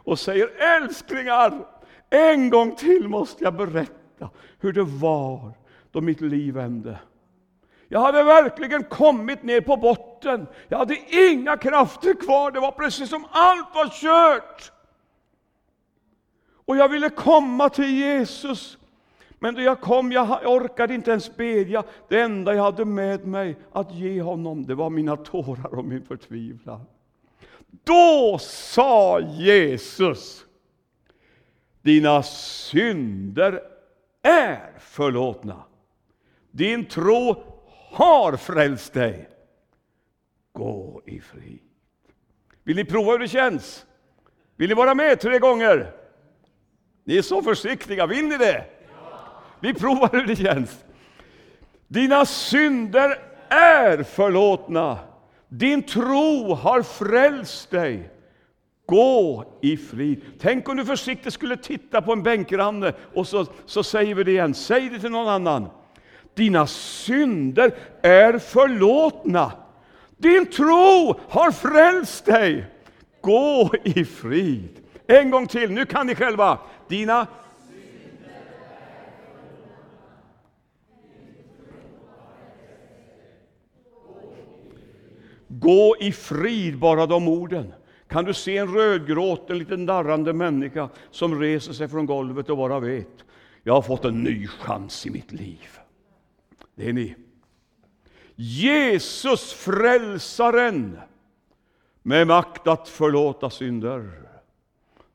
och 0.05 0.19
säger 0.19 0.49
älsklingar, 0.77 1.67
en 2.11 2.51
gång 2.51 2.77
till 2.77 3.09
måste 3.09 3.45
jag 3.45 3.55
berätta 3.55 4.31
hur 4.61 4.73
det 4.73 4.83
var 4.83 5.53
då 5.91 6.01
mitt 6.01 6.21
liv 6.21 6.55
vände. 6.55 6.99
Jag 7.89 8.01
hade 8.01 8.23
verkligen 8.23 8.85
kommit 8.85 9.43
ner 9.43 9.61
på 9.61 9.77
botten. 9.77 10.47
Jag 10.69 10.79
hade 10.79 10.97
inga 11.31 11.57
krafter 11.57 12.15
kvar. 12.15 12.51
Det 12.51 12.61
var 12.61 12.71
precis 12.71 13.11
som 13.11 13.27
allt 13.31 13.75
var 13.75 13.89
kört. 13.89 14.73
Och 16.67 16.77
jag 16.77 16.89
ville 16.89 17.11
komma 17.11 17.69
till 17.69 17.99
Jesus. 17.99 18.78
Men 19.39 19.55
då 19.55 19.61
jag 19.61 19.81
kom, 19.81 20.13
jag 20.13 20.47
orkade 20.47 20.95
inte 20.95 21.11
ens 21.11 21.37
bedja. 21.37 21.85
Det 22.09 22.21
enda 22.21 22.55
jag 22.55 22.63
hade 22.63 22.85
med 22.85 23.27
mig 23.27 23.57
att 23.73 23.95
ge 23.95 24.23
honom, 24.23 24.67
det 24.67 24.75
var 24.75 24.91
mina 24.91 25.17
tårar 25.17 25.75
och 25.75 25.85
min 25.85 26.03
förtvivlan. 26.03 26.81
Då 27.85 28.39
sa 28.41 29.21
Jesus, 29.21 30.45
dina 31.83 32.23
synder 32.23 33.63
är 34.23 34.79
förlåtna. 34.79 35.65
Din 36.51 36.85
tro 36.85 37.37
har 37.91 38.37
frälst 38.37 38.93
dig. 38.93 39.29
Gå 40.53 41.03
i 41.07 41.21
frid. 41.21 41.61
Vill 42.65 42.77
ni 42.77 42.85
prova 42.85 43.13
hur 43.13 43.19
det 43.19 43.29
känns? 43.29 43.87
Vill 44.57 44.69
ni 44.69 44.75
vara 44.75 44.95
med 44.95 45.21
tre 45.21 45.39
gånger? 45.39 45.95
Ni 47.05 47.17
är 47.17 47.23
så 47.23 47.43
försiktiga, 47.43 48.07
vill 48.07 48.29
ni 48.29 48.37
det? 48.37 48.65
Vi 49.61 49.75
provar 49.75 50.09
hur 50.13 50.27
det 50.27 50.37
känns. 50.37 50.85
Dina 51.89 52.25
synder 52.25 53.19
är 53.49 54.03
förlåtna. 54.03 54.99
Din 55.49 55.83
tro 55.83 56.55
har 56.55 56.83
frälst 56.83 57.71
dig. 57.71 58.11
Gå 58.87 59.45
i 59.63 59.77
frid. 59.77 60.21
Tänk 60.41 60.69
om 60.69 60.77
du 60.77 60.85
försiktigt 60.85 61.35
skulle 61.35 61.57
titta 61.57 62.03
på 62.03 62.13
en 62.13 62.23
bänkgranne 62.23 62.93
och 63.15 63.27
så, 63.27 63.47
så 63.67 63.83
säger 63.83 64.15
vi 64.15 64.25
det 64.25 64.31
igen. 64.31 64.55
Säg 64.55 64.89
det 64.89 64.99
till 64.99 65.11
någon 65.11 65.29
annan. 65.29 65.69
Dina 66.35 66.67
synder 66.67 67.75
är 68.03 68.39
förlåtna. 68.39 69.53
Din 70.17 70.47
tro 70.47 71.21
har 71.29 71.51
frälst 71.51 72.25
dig. 72.25 72.67
Gå 73.21 73.71
i 73.85 74.05
frid. 74.05 74.81
En 75.07 75.31
gång 75.31 75.47
till, 75.47 75.71
nu 75.71 75.87
kan 75.87 76.07
ni 76.07 76.15
själva. 76.15 76.59
Dina 76.89 77.27
Gå 85.61 85.97
i 86.01 86.13
frid, 86.13 86.79
bara 86.79 87.07
de 87.07 87.29
orden. 87.29 87.73
Kan 88.09 88.25
du 88.25 88.35
se 88.35 88.57
en 88.57 88.75
rödgråten, 88.75 89.59
liten 89.59 89.87
darrande 89.87 90.33
människa 90.33 90.89
som 91.11 91.41
reser 91.41 91.73
sig 91.73 91.89
från 91.89 92.07
golvet 92.07 92.51
och 92.51 92.57
bara 92.57 92.81
vet, 92.81 93.25
jag 93.63 93.75
har 93.75 93.83
fått 93.83 94.05
en 94.05 94.23
ny 94.23 94.47
chans 94.47 95.07
i 95.07 95.11
mitt 95.11 95.33
liv. 95.33 95.69
Det 96.75 96.89
är 96.89 96.93
ni. 96.93 97.17
Jesus 98.35 99.53
frälsaren 99.53 100.99
med 102.03 102.27
makt 102.27 102.67
att 102.67 102.89
förlåta 102.89 103.51
synder. 103.51 104.11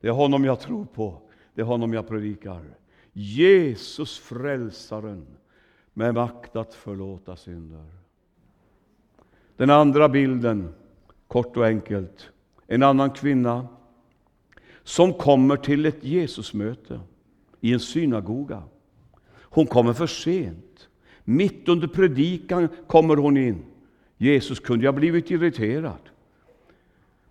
Det 0.00 0.08
är 0.08 0.12
honom 0.12 0.44
jag 0.44 0.60
tror 0.60 0.84
på, 0.84 1.22
det 1.54 1.60
är 1.60 1.66
honom 1.66 1.92
jag 1.92 2.08
predikar. 2.08 2.64
Jesus 3.12 4.18
frälsaren 4.18 5.26
med 5.92 6.14
makt 6.14 6.56
att 6.56 6.74
förlåta 6.74 7.36
synder. 7.36 8.03
Den 9.56 9.70
andra 9.70 10.08
bilden, 10.08 10.74
kort 11.28 11.56
och 11.56 11.66
enkelt, 11.66 12.30
en 12.66 12.82
annan 12.82 13.10
kvinna 13.10 13.68
som 14.82 15.12
kommer 15.12 15.56
till 15.56 15.86
ett 15.86 16.04
Jesusmöte 16.04 17.00
i 17.60 17.72
en 17.72 17.80
synagoga. 17.80 18.62
Hon 19.40 19.66
kommer 19.66 19.92
för 19.92 20.06
sent. 20.06 20.88
Mitt 21.24 21.68
under 21.68 21.88
predikan 21.88 22.68
kommer 22.86 23.16
hon 23.16 23.36
in. 23.36 23.64
Jesus 24.16 24.60
kunde 24.60 24.86
ha 24.86 24.92
blivit 24.92 25.30
irriterad. 25.30 26.00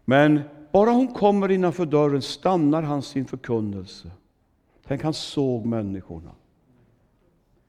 Men 0.06 0.42
bara 0.72 0.90
hon 0.90 1.08
kommer 1.08 1.52
innanför 1.52 1.86
dörren 1.86 2.22
stannar 2.22 2.82
han 2.82 3.02
sin 3.02 3.26
förkunnelse. 3.26 4.12
Tänk, 4.88 5.04
han 5.04 5.14
såg 5.14 5.66
människorna. 5.66 6.32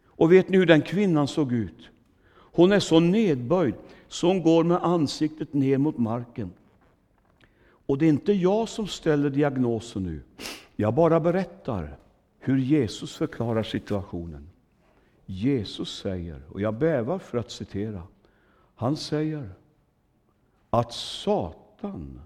Och 0.07 0.33
vet 0.33 0.49
ni 0.49 0.59
hur 0.59 0.67
den 0.67 0.83
kvinnan 0.83 1.29
såg 1.29 1.53
ut? 1.53 1.91
Hon 2.35 2.73
är 2.73 2.81
så 2.81 3.01
nedböjd 3.01 3.75
som 4.15 4.43
går 4.43 4.65
med 4.65 4.85
ansiktet 4.85 5.55
ner 5.55 5.79
mot 5.79 5.99
marken. 5.99 6.53
Och 7.87 7.99
det 7.99 8.07
är 8.07 8.09
inte 8.09 8.33
jag 8.33 8.69
som 8.69 8.87
ställer 8.87 9.31
diagnosen 9.31 10.03
nu. 10.03 10.23
Jag 10.77 10.95
bara 10.95 11.21
berättar 11.21 11.97
hur 12.39 12.59
Jesus 12.59 13.17
förklarar 13.17 13.63
situationen. 13.63 14.51
Jesus 15.27 15.99
säger, 15.99 16.43
och 16.51 16.61
jag 16.61 16.75
bävar 16.75 17.19
för 17.19 17.39
att 17.39 17.51
citera, 17.51 18.03
han 18.75 18.97
säger 18.97 19.51
att 20.71 20.93
Satan 20.93 22.21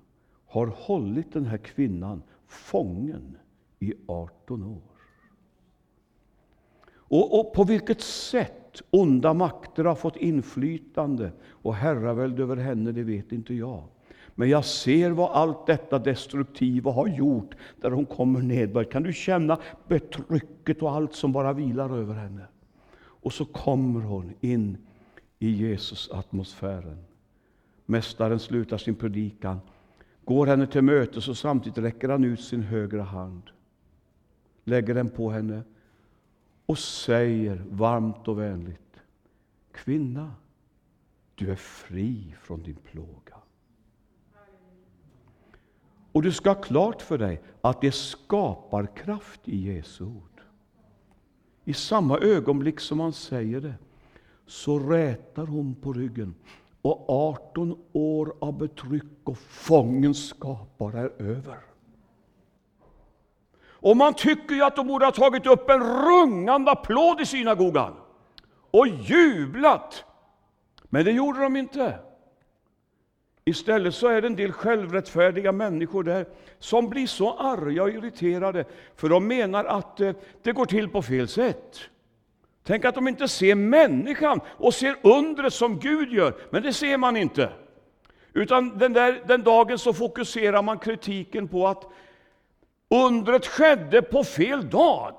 har 0.47 0.67
hållit 0.67 1.33
den 1.33 1.47
här 1.47 1.59
kvinnan 1.59 2.23
fången 2.47 3.37
i 3.79 3.95
18 4.07 4.63
år. 4.63 4.98
Och, 7.09 7.41
och, 7.41 7.53
på 7.53 7.65
vilket 7.65 8.01
sätt 8.01 8.83
onda 8.91 9.35
makter 9.35 9.85
har 9.85 9.95
fått 9.95 10.17
inflytande 10.17 11.33
och 11.47 11.75
herravälde 11.75 12.43
över 12.43 12.57
henne, 12.57 12.93
det 12.93 13.03
vet 13.03 13.33
inte 13.33 13.55
jag. 13.55 13.85
Men 14.35 14.49
jag 14.49 14.65
ser 14.65 15.11
vad 15.11 15.31
allt 15.31 15.67
detta 15.67 15.99
destruktiva 15.99 16.91
har 16.91 17.09
gjort 17.09 17.55
där 17.81 17.91
hon 17.91 18.07
kommer 18.07 18.41
nedbörd. 18.41 18.91
Kan 18.93 19.03
du 19.03 19.13
känna 19.13 19.59
betrycket 19.89 20.83
och 20.83 20.91
allt 20.91 21.15
som 21.15 21.33
bara 21.33 21.53
vilar 21.53 21.97
över 21.97 22.15
henne? 22.15 22.45
Och 23.01 23.33
så 23.33 23.45
kommer 23.45 24.01
hon 24.01 24.33
in 24.41 24.77
i 25.39 25.51
Jesus-atmosfären. 25.51 27.05
Mästaren 27.87 28.39
slutar 28.39 28.79
sin 28.79 28.95
predikan, 28.95 29.61
går 30.25 30.47
henne 30.47 30.67
till 30.67 30.83
mötes 30.83 31.29
och 31.29 31.37
samtidigt 31.37 31.79
räcker 31.79 32.09
han 32.09 32.25
ut 32.25 32.41
sin 32.41 32.63
högra 32.63 33.03
hand. 33.03 33.43
Lägger 34.65 34.95
den 34.95 35.09
på 35.11 35.31
henne 35.31 35.63
och 36.69 36.79
säger 36.79 37.65
varmt 37.71 38.29
och 38.29 38.39
vänligt 38.39 39.01
Kvinna, 39.73 40.35
du 41.35 41.51
är 41.51 41.57
fri 41.57 42.35
från 42.41 42.63
din 42.63 42.77
plåga. 42.77 43.37
Och 46.13 46.23
du 46.23 46.33
ska 46.33 46.51
ha 46.51 46.63
klart 46.63 47.03
för 47.03 47.19
dig 47.19 47.43
att 47.61 47.81
det 47.81 47.93
skapar 47.93 48.97
kraft 48.97 49.41
i 49.45 49.57
Jesu 49.57 50.05
ord. 50.05 50.41
I 51.65 51.73
samma 51.73 52.19
ögonblick 52.19 52.81
som 52.81 53.01
han 53.01 53.13
säger 53.13 53.61
det, 53.61 53.75
så 54.47 54.79
rätar 54.79 55.47
hon 55.47 55.75
på 55.75 55.93
ryggen 55.93 56.35
och 56.83 57.11
18 57.11 57.85
år 57.93 58.35
av 58.41 58.59
betryck 58.59 59.05
och 59.25 59.39
fångenskap 59.39 60.79
bara 60.79 61.01
är 61.01 61.23
över. 61.23 61.59
Och 63.81 63.97
man 63.97 64.15
tycker 64.15 64.55
ju 64.55 64.63
att 64.63 64.77
de 64.77 64.87
borde 64.87 65.05
ha 65.05 65.13
tagit 65.13 65.47
upp 65.47 65.71
en 65.71 65.81
rungande 65.81 66.71
applåd 66.71 67.21
i 67.21 67.27
synagogan 67.27 67.95
och 68.71 68.89
jublat. 68.89 70.05
Men 70.83 71.05
det 71.05 71.13
gjorde 71.13 71.41
de 71.41 71.57
inte. 71.57 71.99
Istället 73.45 73.95
så 73.95 74.09
är 74.09 74.21
det 74.21 74.27
en 74.27 74.37
del 74.37 74.53
självrättfärdiga 74.53 75.53
människor 75.53 76.03
där 76.03 76.27
som 76.59 76.89
blir 76.89 77.07
så 77.07 77.33
arga 77.39 77.83
och 77.83 77.91
irriterade 77.91 78.65
för 78.97 79.09
de 79.09 79.27
menar 79.27 79.65
att 79.65 80.01
eh, 80.01 80.13
det 80.43 80.53
går 80.53 80.67
till 80.67 80.89
på 80.89 81.03
fel 81.03 81.29
sätt. 81.29 81.81
Tänk 82.65 82.85
att 82.85 82.95
de 82.95 83.09
inte 83.09 83.29
ser 83.29 83.55
människan 83.55 84.41
och 84.47 84.75
ser 84.75 84.97
undret 85.03 85.53
som 85.53 85.79
Gud 85.79 86.13
gör, 86.13 86.35
men 86.51 86.63
det 86.63 86.73
ser 86.73 86.97
man 86.97 87.17
inte. 87.17 87.51
Utan 88.33 88.79
den, 88.79 88.93
där, 88.93 89.23
den 89.27 89.43
dagen 89.43 89.79
så 89.79 89.93
fokuserar 89.93 90.63
man 90.63 90.79
kritiken 90.79 91.49
på 91.49 91.69
att 91.69 91.85
undret 92.91 93.47
skedde 93.47 94.03
på 94.03 94.25
fel 94.25 94.71
dag. 94.71 95.15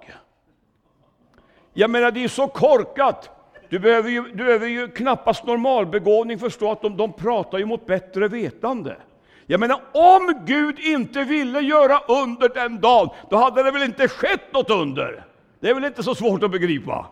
Jag 1.73 1.89
menar, 1.89 2.11
det 2.11 2.23
är 2.23 2.27
så 2.27 2.47
korkat. 2.47 3.29
Du 3.69 3.79
behöver 3.79 4.09
ju, 4.09 4.23
du 4.23 4.43
behöver 4.43 4.67
ju 4.67 4.87
knappast 4.87 5.45
normalbegåvning 5.45 6.39
förstå 6.39 6.71
att 6.71 6.81
de, 6.81 6.97
de 6.97 7.13
pratar 7.13 7.57
ju 7.57 7.65
mot 7.65 7.85
bättre 7.85 8.27
vetande. 8.27 8.97
Jag 9.45 9.59
menar, 9.59 9.81
om 9.91 10.41
Gud 10.45 10.79
inte 10.79 11.23
ville 11.23 11.59
göra 11.59 11.99
under 11.99 12.49
den 12.49 12.81
dagen, 12.81 13.09
då 13.29 13.37
hade 13.37 13.63
det 13.63 13.71
väl 13.71 13.83
inte 13.83 14.07
skett 14.07 14.53
något 14.53 14.69
under? 14.69 15.25
Det 15.59 15.69
är 15.69 15.73
väl 15.73 15.85
inte 15.85 16.03
så 16.03 16.15
svårt 16.15 16.43
att 16.43 16.51
begripa? 16.51 17.07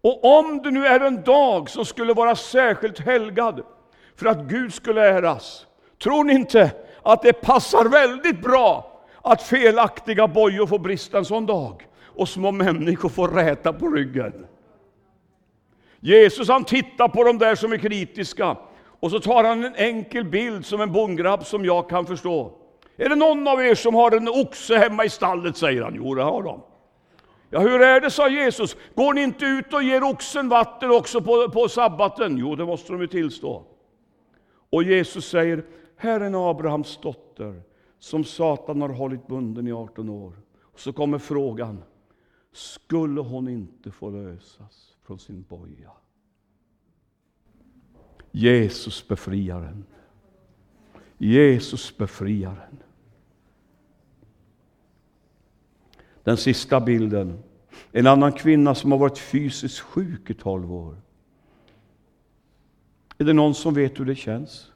Och 0.00 0.38
om 0.38 0.62
det 0.62 0.70
nu 0.70 0.86
är 0.86 1.00
en 1.00 1.22
dag 1.22 1.70
som 1.70 1.84
skulle 1.84 2.12
vara 2.12 2.36
särskilt 2.36 2.98
helgad 2.98 3.62
för 4.16 4.26
att 4.26 4.38
Gud 4.38 4.74
skulle 4.74 5.08
äras, 5.08 5.66
tror 6.02 6.24
ni 6.24 6.32
inte 6.32 6.70
att 7.04 7.22
det 7.22 7.32
passar 7.32 7.84
väldigt 7.84 8.42
bra 8.42 9.00
att 9.22 9.42
felaktiga 9.42 10.28
bojor 10.28 10.66
får 10.66 10.78
brista 10.78 11.18
en 11.18 11.24
sån 11.24 11.46
dag 11.46 11.86
och 12.04 12.28
små 12.28 12.52
människor 12.52 13.08
får 13.08 13.28
räta 13.28 13.72
på 13.72 13.88
ryggen? 13.88 14.46
Jesus 16.00 16.48
han 16.48 16.64
tittar 16.64 17.08
på 17.08 17.24
de 17.24 17.38
där 17.38 17.54
som 17.54 17.72
är 17.72 17.76
kritiska 17.76 18.56
och 19.00 19.10
så 19.10 19.20
tar 19.20 19.44
han 19.44 19.64
en 19.64 19.74
enkel 19.74 20.24
bild 20.24 20.66
som 20.66 20.80
en 20.80 20.92
bondgrabb 20.92 21.46
som 21.46 21.64
jag 21.64 21.88
kan 21.88 22.06
förstå. 22.06 22.52
Är 22.96 23.08
det 23.08 23.16
någon 23.16 23.48
av 23.48 23.64
er 23.64 23.74
som 23.74 23.94
har 23.94 24.16
en 24.16 24.28
oxe 24.28 24.76
hemma 24.76 25.04
i 25.04 25.10
stallet, 25.10 25.56
säger 25.56 25.82
han. 25.82 25.94
Jo, 25.96 26.14
det 26.14 26.22
har 26.22 26.42
de. 26.42 26.60
Ja, 27.50 27.60
hur 27.60 27.82
är 27.82 28.00
det, 28.00 28.10
sa 28.10 28.28
Jesus. 28.28 28.76
Går 28.94 29.14
ni 29.14 29.22
inte 29.22 29.44
ut 29.44 29.74
och 29.74 29.82
ger 29.82 30.02
oxen 30.02 30.48
vatten 30.48 30.90
också 30.90 31.20
på, 31.20 31.48
på 31.48 31.68
sabbaten? 31.68 32.38
Jo, 32.38 32.54
det 32.54 32.64
måste 32.64 32.92
de 32.92 33.00
ju 33.00 33.06
tillstå. 33.06 33.62
Och 34.70 34.82
Jesus 34.82 35.28
säger, 35.28 35.64
här 35.96 36.20
är 36.20 36.24
en 36.24 36.34
Abrahams 36.34 36.98
dotter 37.02 37.62
som 37.98 38.24
Satan 38.24 38.80
har 38.80 38.88
hållit 38.88 39.26
bunden 39.26 39.66
i 39.66 39.72
18 39.72 40.08
år. 40.08 40.32
Och 40.60 40.80
så 40.80 40.92
kommer 40.92 41.18
frågan, 41.18 41.82
skulle 42.52 43.20
hon 43.20 43.48
inte 43.48 43.90
få 43.90 44.10
lösas 44.10 44.96
från 45.02 45.18
sin 45.18 45.42
boja? 45.48 45.90
Jesus 48.32 49.08
befriaren. 49.08 49.84
Jesus 51.18 51.96
befriaren. 51.96 52.82
Den 56.22 56.36
sista 56.36 56.80
bilden. 56.80 57.42
En 57.92 58.06
annan 58.06 58.32
kvinna 58.32 58.74
som 58.74 58.92
har 58.92 58.98
varit 58.98 59.18
fysiskt 59.18 59.80
sjuk 59.80 60.30
i 60.30 60.34
tolv 60.34 60.72
år. 60.72 61.00
Är 63.18 63.24
det 63.24 63.32
någon 63.32 63.54
som 63.54 63.74
vet 63.74 64.00
hur 64.00 64.04
det 64.04 64.14
känns? 64.14 64.72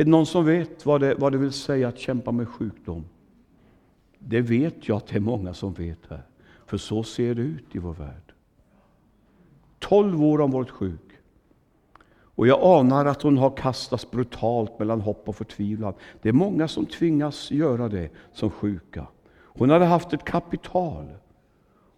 Är 0.00 0.04
det 0.04 0.10
någon 0.10 0.26
som 0.26 0.44
vet 0.44 0.86
vad 0.86 1.00
det, 1.00 1.14
vad 1.14 1.32
det 1.32 1.38
vill 1.38 1.52
säga 1.52 1.88
att 1.88 1.98
kämpa 1.98 2.32
med 2.32 2.48
sjukdom? 2.48 3.04
Det 4.18 4.40
vet 4.40 4.88
jag 4.88 4.96
att 4.96 5.06
det 5.06 5.16
är 5.16 5.20
många 5.20 5.54
som 5.54 5.72
vet 5.72 5.98
här. 6.08 6.22
För 6.66 6.76
så 6.76 7.02
ser 7.02 7.34
det 7.34 7.42
ut 7.42 7.64
i 7.72 7.78
vår 7.78 7.92
värld. 7.92 8.32
Tolv 9.78 10.24
år 10.24 10.38
har 10.38 10.42
hon 10.42 10.50
varit 10.50 10.70
sjuk. 10.70 11.10
Och 12.12 12.46
jag 12.46 12.60
anar 12.62 13.06
att 13.06 13.22
hon 13.22 13.38
har 13.38 13.56
kastats 13.56 14.10
brutalt 14.10 14.78
mellan 14.78 15.00
hopp 15.00 15.28
och 15.28 15.36
förtvivlan. 15.36 15.94
Det 16.22 16.28
är 16.28 16.32
många 16.32 16.68
som 16.68 16.86
tvingas 16.86 17.50
göra 17.50 17.88
det 17.88 18.10
som 18.32 18.50
sjuka. 18.50 19.06
Hon 19.42 19.70
hade 19.70 19.84
haft 19.84 20.12
ett 20.12 20.24
kapital. 20.24 21.06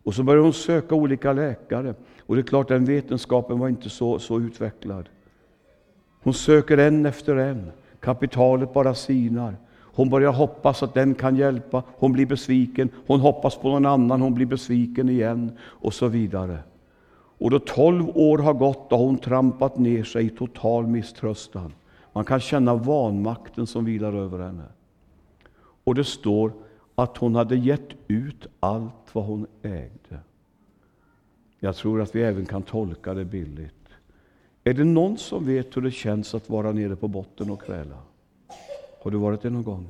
Och 0.02 0.14
så 0.14 0.22
började 0.22 0.42
hon 0.42 0.52
söka 0.52 0.94
olika 0.94 1.32
läkare. 1.32 1.94
Och 2.20 2.34
det 2.34 2.40
är 2.40 2.46
klart, 2.46 2.68
den 2.68 2.84
vetenskapen 2.84 3.58
var 3.58 3.68
inte 3.68 3.90
så, 3.90 4.18
så 4.18 4.40
utvecklad. 4.40 5.08
Hon 6.22 6.34
söker 6.34 6.78
en 6.78 7.06
efter 7.06 7.36
en. 7.36 7.72
Kapitalet 8.02 8.72
bara 8.72 8.94
sinar. 8.94 9.56
Hon 9.94 10.10
börjar 10.10 10.32
hoppas 10.32 10.82
att 10.82 10.94
den 10.94 11.14
kan 11.14 11.36
hjälpa. 11.36 11.82
Hon 11.86 12.12
blir 12.12 12.26
besviken. 12.26 12.88
Hon 13.06 13.20
hoppas 13.20 13.56
på 13.56 13.68
någon 13.68 13.86
annan. 13.86 14.20
Hon 14.20 14.34
blir 14.34 14.46
besviken 14.46 15.08
igen. 15.08 15.58
Och 15.62 15.94
så 15.94 16.08
vidare. 16.08 16.58
Och 17.38 17.50
då 17.50 17.58
tolv 17.58 18.08
år 18.14 18.38
har 18.38 18.54
gått 18.54 18.90
har 18.90 18.98
hon 18.98 19.18
trampat 19.18 19.78
ner 19.78 20.04
sig 20.04 20.26
i 20.26 20.30
total 20.30 20.86
misströstan. 20.86 21.72
Man 22.12 22.24
kan 22.24 22.40
känna 22.40 22.74
vanmakten 22.74 23.66
som 23.66 23.84
vilar 23.84 24.12
över 24.12 24.38
henne. 24.38 24.64
Och 25.84 25.94
det 25.94 26.04
står 26.04 26.52
att 26.94 27.16
hon 27.16 27.34
hade 27.34 27.56
gett 27.56 27.88
ut 28.08 28.46
allt 28.60 29.08
vad 29.12 29.24
hon 29.24 29.46
ägde. 29.62 30.20
Jag 31.58 31.76
tror 31.76 32.02
att 32.02 32.14
vi 32.14 32.22
även 32.22 32.46
kan 32.46 32.62
tolka 32.62 33.14
det 33.14 33.24
billigt. 33.24 33.81
Är 34.64 34.74
det 34.74 34.84
någon 34.84 35.18
som 35.18 35.46
vet 35.46 35.76
hur 35.76 35.82
det 35.82 35.90
känns 35.90 36.34
att 36.34 36.50
vara 36.50 36.72
nere 36.72 36.96
på 36.96 37.08
botten 37.08 37.50
och 37.50 37.62
kräla? 37.62 37.98
Har 39.02 39.10
du 39.10 39.18
varit 39.18 39.42
det 39.42 39.50
någon 39.50 39.62
gång? 39.62 39.86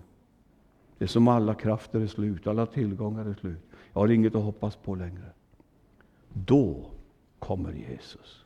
Det 0.99 1.05
är 1.05 1.09
som 1.09 1.29
alla 1.29 1.55
krafter 1.55 2.01
är 2.01 2.07
slut, 2.07 2.47
alla 2.47 2.67
tillgångar 2.67 3.25
är 3.25 3.35
slut. 3.35 3.63
Jag 3.93 4.01
har 4.01 4.09
inget 4.09 4.35
att 4.35 4.43
hoppas 4.43 4.77
på 4.77 4.95
längre. 4.95 5.31
Då 6.29 6.91
kommer 7.39 7.73
Jesus. 7.73 8.45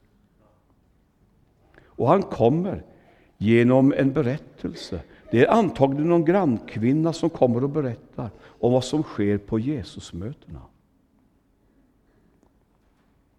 Och 1.84 2.08
han 2.08 2.22
kommer 2.22 2.82
genom 3.38 3.92
en 3.96 4.12
berättelse. 4.12 5.00
Det 5.30 5.44
är 5.44 5.50
antagligen 5.50 6.08
någon 6.08 6.24
grannkvinna 6.24 7.12
som 7.12 7.30
kommer 7.30 7.64
och 7.64 7.70
berättar 7.70 8.30
om 8.44 8.72
vad 8.72 8.84
som 8.84 9.02
sker 9.02 9.38
på 9.38 9.58
Jesusmötena. 9.58 10.62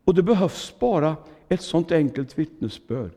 Och 0.03 0.15
det 0.15 0.23
behövs 0.23 0.73
bara 0.79 1.15
ett 1.49 1.61
sånt 1.61 1.91
enkelt 1.91 2.39
vittnesbörd. 2.39 3.11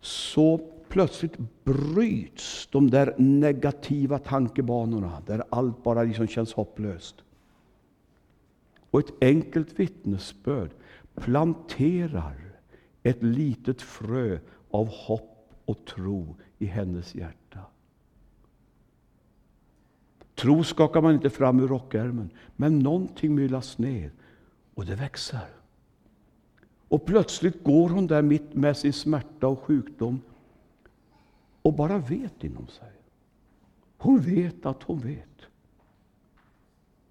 Så 0.00 0.60
plötsligt 0.88 1.36
bryts 1.64 2.68
de 2.72 2.90
där 2.90 3.14
negativa 3.18 4.18
tankebanorna, 4.18 5.22
där 5.26 5.42
allt 5.50 5.82
bara 5.82 6.02
liksom 6.02 6.26
känns 6.26 6.52
hopplöst. 6.52 7.14
Och 8.90 9.00
ett 9.00 9.14
enkelt 9.20 9.80
vittnesbörd 9.80 10.70
planterar 11.14 12.36
ett 13.02 13.22
litet 13.22 13.82
frö 13.82 14.38
av 14.70 14.88
hopp 14.88 15.50
och 15.64 15.84
tro 15.84 16.36
i 16.58 16.66
hennes 16.66 17.14
hjärta. 17.14 17.58
Tro 20.34 20.64
skakar 20.64 21.00
man 21.00 21.14
inte 21.14 21.30
fram 21.30 21.60
ur 21.60 21.68
rockärmen, 21.68 22.30
men 22.56 22.78
någonting 22.78 23.34
myllas 23.34 23.78
ner 23.78 24.12
och 24.74 24.86
det 24.86 24.94
växer. 24.94 25.59
Och 26.90 27.04
plötsligt 27.04 27.64
går 27.64 27.88
hon 27.88 28.06
där 28.06 28.22
mitt 28.22 28.54
med 28.54 28.76
sin 28.76 28.92
smärta 28.92 29.48
och 29.48 29.60
sjukdom 29.60 30.20
och 31.62 31.74
bara 31.74 31.98
vet 31.98 32.44
inom 32.44 32.68
sig. 32.68 32.92
Hon 33.98 34.18
vet 34.18 34.66
att 34.66 34.82
hon 34.82 34.98
vet. 34.98 35.40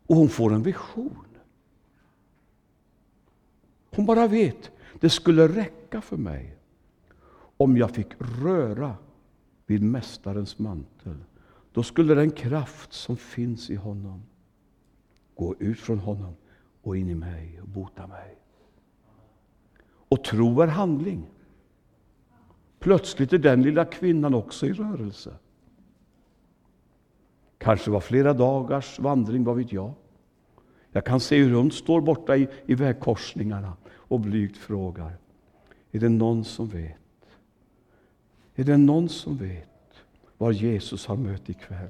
Och 0.07 0.15
hon 0.15 0.29
får 0.29 0.53
en 0.53 0.63
vision. 0.63 1.25
Hon 3.95 4.05
bara 4.05 4.27
vet, 4.27 4.71
det 4.99 5.09
skulle 5.09 5.47
räcka 5.47 6.01
för 6.01 6.17
mig 6.17 6.57
om 7.57 7.77
jag 7.77 7.91
fick 7.91 8.07
röra 8.19 8.95
vid 9.65 9.83
Mästarens 9.83 10.59
mantel. 10.59 11.17
Då 11.71 11.83
skulle 11.83 12.13
den 12.13 12.31
kraft 12.31 12.93
som 12.93 13.17
finns 13.17 13.69
i 13.69 13.75
honom 13.75 14.23
gå 15.35 15.55
ut 15.59 15.79
från 15.79 15.99
honom 15.99 16.35
och 16.81 16.97
in 16.97 17.09
i 17.09 17.15
mig 17.15 17.61
och 17.61 17.67
bota 17.67 18.07
mig. 18.07 18.35
Och 20.09 20.23
tro 20.23 20.61
är 20.61 20.67
handling. 20.67 21.27
Plötsligt 22.79 23.33
är 23.33 23.37
den 23.37 23.61
lilla 23.61 23.85
kvinnan 23.85 24.33
också 24.33 24.65
i 24.65 24.73
rörelse. 24.73 25.33
Kanske 27.57 27.91
var 27.91 27.99
flera 27.99 28.33
dagars 28.33 28.99
vandring, 28.99 29.43
vad 29.43 29.55
vet 29.55 29.73
jag. 29.73 29.93
Jag 30.91 31.05
kan 31.05 31.19
se 31.19 31.37
hur 31.37 31.55
hon 31.55 31.71
står 31.71 32.01
borta 32.01 32.37
i, 32.37 32.47
i 32.65 32.75
vägkorsningarna 32.75 33.73
och 33.91 34.19
blygt 34.19 34.57
frågar. 34.57 35.17
Är 35.91 35.99
det 35.99 36.09
någon 36.09 36.43
som 36.43 36.67
vet? 36.67 36.95
Är 38.55 38.63
det 38.63 38.77
någon 38.77 39.09
som 39.09 39.37
vet 39.37 40.03
var 40.37 40.51
Jesus 40.51 41.05
har 41.05 41.15
möte 41.15 41.51
ikväll? 41.51 41.89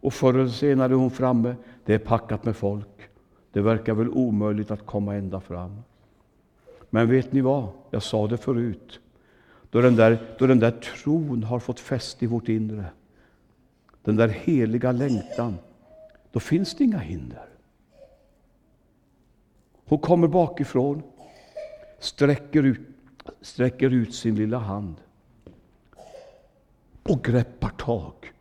Och 0.00 0.12
förr 0.12 0.34
eller 0.34 0.48
senare 0.48 0.92
är 0.92 0.96
hon 0.96 1.10
framme. 1.10 1.54
Det 1.84 1.94
är 1.94 1.98
packat 1.98 2.44
med 2.44 2.56
folk. 2.56 3.08
Det 3.52 3.60
verkar 3.60 3.94
väl 3.94 4.08
omöjligt 4.08 4.70
att 4.70 4.86
komma 4.86 5.14
ända 5.14 5.40
fram. 5.40 5.82
Men 6.90 7.10
vet 7.10 7.32
ni 7.32 7.40
vad? 7.40 7.68
Jag 7.90 8.02
sa 8.02 8.26
det 8.26 8.36
förut. 8.36 9.00
Då 9.70 9.80
den 9.80 9.96
där, 9.96 10.36
då 10.38 10.46
den 10.46 10.58
där 10.58 10.70
tron 10.70 11.42
har 11.42 11.58
fått 11.58 11.80
fäste 11.80 12.24
i 12.24 12.28
vårt 12.28 12.48
inre, 12.48 12.84
den 14.02 14.16
där 14.16 14.28
heliga 14.28 14.92
längtan, 14.92 15.56
då 16.32 16.40
finns 16.40 16.74
det 16.74 16.84
inga 16.84 16.98
hinder. 16.98 17.48
Hon 19.84 19.98
kommer 19.98 20.28
bakifrån, 20.28 21.02
sträcker 21.98 22.62
ut, 22.62 22.80
sträcker 23.40 23.90
ut 23.90 24.14
sin 24.14 24.34
lilla 24.34 24.58
hand 24.58 24.94
och 27.02 27.24
greppar 27.24 27.68
tag 27.68 28.32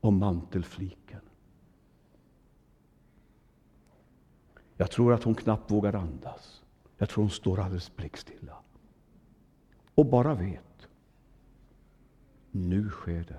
om 0.00 0.18
mantelfliken. 0.18 1.20
Jag 4.76 4.90
tror 4.90 5.14
att 5.14 5.22
hon 5.22 5.34
knappt 5.34 5.70
vågar 5.70 5.94
andas. 5.94 6.61
Jag 7.02 7.08
tror 7.08 7.24
hon 7.24 7.30
står 7.30 7.60
alldeles 7.60 7.96
blickstilla. 7.96 8.56
Och 9.94 10.06
bara 10.06 10.34
vet. 10.34 10.88
Nu 12.50 12.90
sker 12.90 13.24
det. 13.28 13.38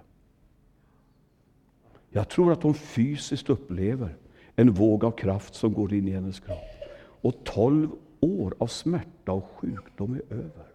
Jag 2.10 2.30
tror 2.30 2.52
att 2.52 2.64
hon 2.64 2.74
fysiskt 2.74 3.50
upplever 3.50 4.16
en 4.56 4.72
våg 4.72 5.04
av 5.04 5.12
kraft 5.12 5.56
som 5.56 5.74
går 5.74 5.94
in 5.94 6.08
i 6.08 6.12
hennes 6.12 6.40
kropp. 6.40 6.58
Och 6.98 7.44
tolv 7.44 7.90
år 8.20 8.56
av 8.58 8.68
smärta 8.68 9.32
och 9.32 9.52
sjukdom 9.56 10.14
är 10.16 10.34
över. 10.34 10.68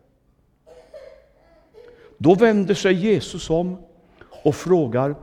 Då 2.18 2.35
vänder 2.35 2.74
sig 2.74 2.94
Jesus 2.94 3.51
om 3.51 3.77
och 4.44 4.55
frågar 4.55 5.14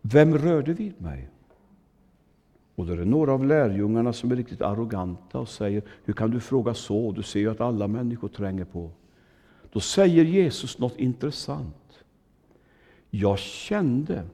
Vem 0.00 0.38
rörde 0.38 0.72
vid 0.72 1.00
mig? 1.00 1.28
Och 2.74 2.86
då 2.86 2.92
är 2.92 2.96
det 2.96 3.04
några 3.04 3.32
av 3.32 3.46
lärjungarna 3.46 4.12
som 4.12 4.32
är 4.32 4.36
riktigt 4.36 4.62
arroganta 4.62 5.38
och 5.38 5.48
säger 5.48 5.82
Hur 6.04 6.14
kan 6.14 6.30
du 6.30 6.40
fråga 6.40 6.74
så? 6.74 7.12
Du 7.12 7.22
ser 7.22 7.40
ju 7.40 7.50
att 7.50 7.60
alla 7.60 7.88
människor 7.88 8.28
tränger 8.28 8.64
på. 8.64 8.90
Då 9.72 9.80
säger 9.80 10.24
Jesus 10.24 10.78
något 10.78 10.98
intressant. 10.98 12.04
Jag 13.10 13.38
kände 13.38 14.24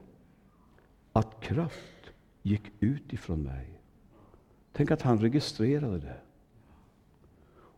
att 1.11 1.41
kraft 1.41 2.11
gick 2.41 2.71
ut 2.79 3.13
ifrån 3.13 3.43
mig. 3.43 3.67
Tänk 4.73 4.91
att 4.91 5.01
han 5.01 5.19
registrerade 5.19 5.99
det. 5.99 6.17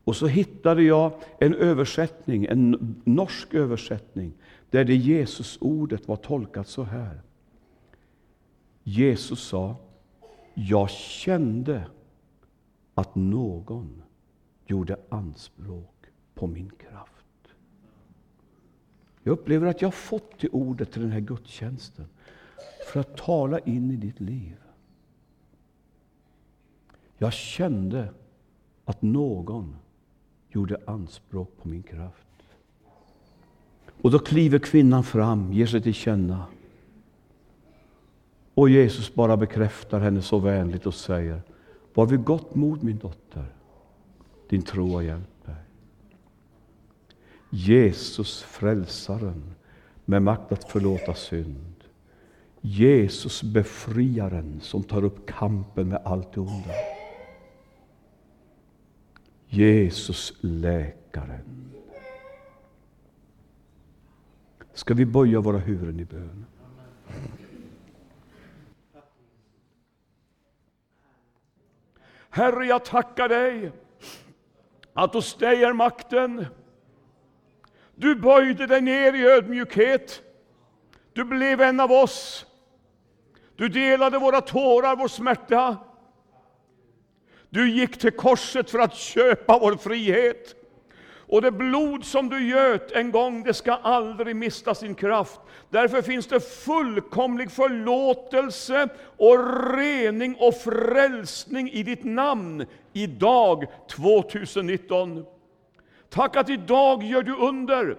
Och 0.03 0.15
så 0.15 0.27
hittade 0.27 0.83
jag 0.83 1.11
en 1.39 1.53
översättning, 1.53 2.45
en 2.45 2.95
norsk 3.03 3.53
översättning, 3.53 4.33
där 4.69 4.83
det 4.83 4.95
Jesusordet 4.95 6.07
var 6.07 6.15
tolkat 6.15 6.67
så 6.67 6.83
här. 6.83 7.21
Jesus 8.83 9.39
sa, 9.39 9.75
jag 10.67 10.89
kände 10.89 11.83
att 12.93 13.15
någon 13.15 14.01
gjorde 14.65 14.99
anspråk 15.09 16.05
på 16.33 16.47
min 16.47 16.69
kraft. 16.69 17.53
Jag 19.23 19.31
upplever 19.31 19.67
att 19.67 19.81
jag 19.81 19.87
har 19.87 19.91
fått 19.91 20.39
det 20.39 20.49
ordet 20.49 20.91
till 20.91 21.01
den 21.01 21.11
här 21.11 21.19
gudstjänsten 21.19 22.05
för 22.91 22.99
att 22.99 23.17
tala 23.17 23.59
in 23.59 23.91
i 23.91 23.95
ditt 23.95 24.19
liv. 24.19 24.57
Jag 27.17 27.33
kände 27.33 28.13
att 28.85 29.01
någon 29.01 29.75
gjorde 30.49 30.77
anspråk 30.87 31.57
på 31.57 31.69
min 31.69 31.83
kraft. 31.83 32.27
Och 34.01 34.11
då 34.11 34.19
kliver 34.19 34.59
kvinnan 34.59 35.03
fram, 35.03 35.53
ger 35.53 35.67
sig 35.67 35.81
till 35.81 35.93
känna. 35.93 36.45
Och 38.61 38.69
Jesus 38.69 39.13
bara 39.13 39.37
bekräftar 39.37 39.99
henne 39.99 40.21
så 40.21 40.39
vänligt 40.39 40.85
och 40.85 40.93
säger 40.93 41.41
Var 41.93 42.05
vid 42.05 42.23
gott 42.23 42.55
mod 42.55 42.83
min 42.83 42.97
dotter, 42.97 43.45
din 44.49 44.61
tro 44.61 44.93
har 44.93 45.01
hjälpt 45.01 45.45
dig. 45.45 45.55
Jesus 47.49 48.43
frälsaren 48.43 49.55
med 50.05 50.21
makt 50.21 50.51
att 50.51 50.63
förlåta 50.63 51.13
synd. 51.13 51.75
Jesus 52.61 53.43
befriaren 53.43 54.59
som 54.61 54.83
tar 54.83 55.03
upp 55.03 55.25
kampen 55.25 55.89
med 55.89 56.01
allt 56.05 56.33
det 56.33 56.41
onda. 56.41 56.73
Jesus 59.47 60.33
läkaren. 60.41 61.71
Ska 64.73 64.93
vi 64.93 65.05
böja 65.05 65.39
våra 65.39 65.57
huvuden 65.57 65.99
i 65.99 66.05
bön? 66.05 66.45
Herre, 72.33 72.65
jag 72.65 72.85
tackar 72.85 73.29
dig 73.29 73.71
att 74.93 75.13
hos 75.13 75.35
dig 75.35 75.63
är 75.63 75.73
makten. 75.73 76.45
Du 77.95 78.15
böjde 78.15 78.67
dig 78.67 78.81
ner 78.81 79.13
i 79.13 79.25
ödmjukhet. 79.25 80.21
Du 81.13 81.23
blev 81.23 81.61
en 81.61 81.79
av 81.79 81.91
oss. 81.91 82.45
Du 83.55 83.69
delade 83.69 84.19
våra 84.19 84.41
tårar, 84.41 84.95
vår 84.95 85.07
smärta. 85.07 85.77
Du 87.49 87.71
gick 87.71 87.99
till 87.99 88.11
korset 88.11 88.71
för 88.71 88.79
att 88.79 88.95
köpa 88.95 89.59
vår 89.59 89.75
frihet. 89.75 90.55
Och 91.31 91.41
det 91.41 91.51
blod 91.51 92.05
som 92.05 92.29
du 92.29 92.49
göt 92.49 92.91
en 92.91 93.11
gång, 93.11 93.43
det 93.43 93.53
ska 93.53 93.73
aldrig 93.73 94.35
mista 94.35 94.75
sin 94.75 94.95
kraft. 94.95 95.39
Därför 95.69 96.01
finns 96.01 96.27
det 96.27 96.39
fullkomlig 96.39 97.51
förlåtelse 97.51 98.89
och 99.17 99.73
rening 99.73 100.35
och 100.39 100.55
frälsning 100.55 101.69
i 101.69 101.83
ditt 101.83 102.03
namn 102.03 102.65
idag, 102.93 103.65
2019. 103.89 105.25
Tack 106.09 106.35
att 106.35 106.49
idag 106.49 107.03
gör 107.03 107.23
du 107.23 107.35
under. 107.35 107.97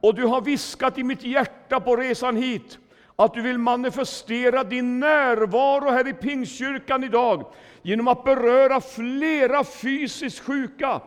Och 0.00 0.14
du 0.14 0.24
har 0.24 0.40
viskat 0.40 0.98
i 0.98 1.02
mitt 1.02 1.24
hjärta 1.24 1.80
på 1.80 1.96
resan 1.96 2.36
hit 2.36 2.78
att 3.16 3.34
du 3.34 3.42
vill 3.42 3.58
manifestera 3.58 4.64
din 4.64 5.00
närvaro 5.00 5.90
här 5.90 6.08
i 6.08 6.12
Pingstkyrkan 6.12 7.04
idag 7.04 7.44
genom 7.82 8.08
att 8.08 8.24
beröra 8.24 8.80
flera 8.80 9.64
fysiskt 9.64 10.38
sjuka 10.38 11.00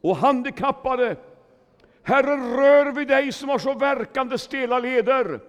och 0.00 0.16
handikappade. 0.16 1.16
Herre, 2.02 2.36
rör 2.36 2.92
vid 2.92 3.08
dig 3.08 3.32
som 3.32 3.48
har 3.48 3.58
så 3.58 3.74
verkande 3.74 4.38
stela 4.38 4.78
leder. 4.78 5.40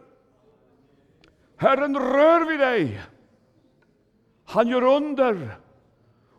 Herren 1.58 1.98
rör 1.98 2.46
vid 2.46 2.60
dig. 2.60 3.02
Han 4.46 4.68
gör 4.68 4.84
under. 4.84 5.58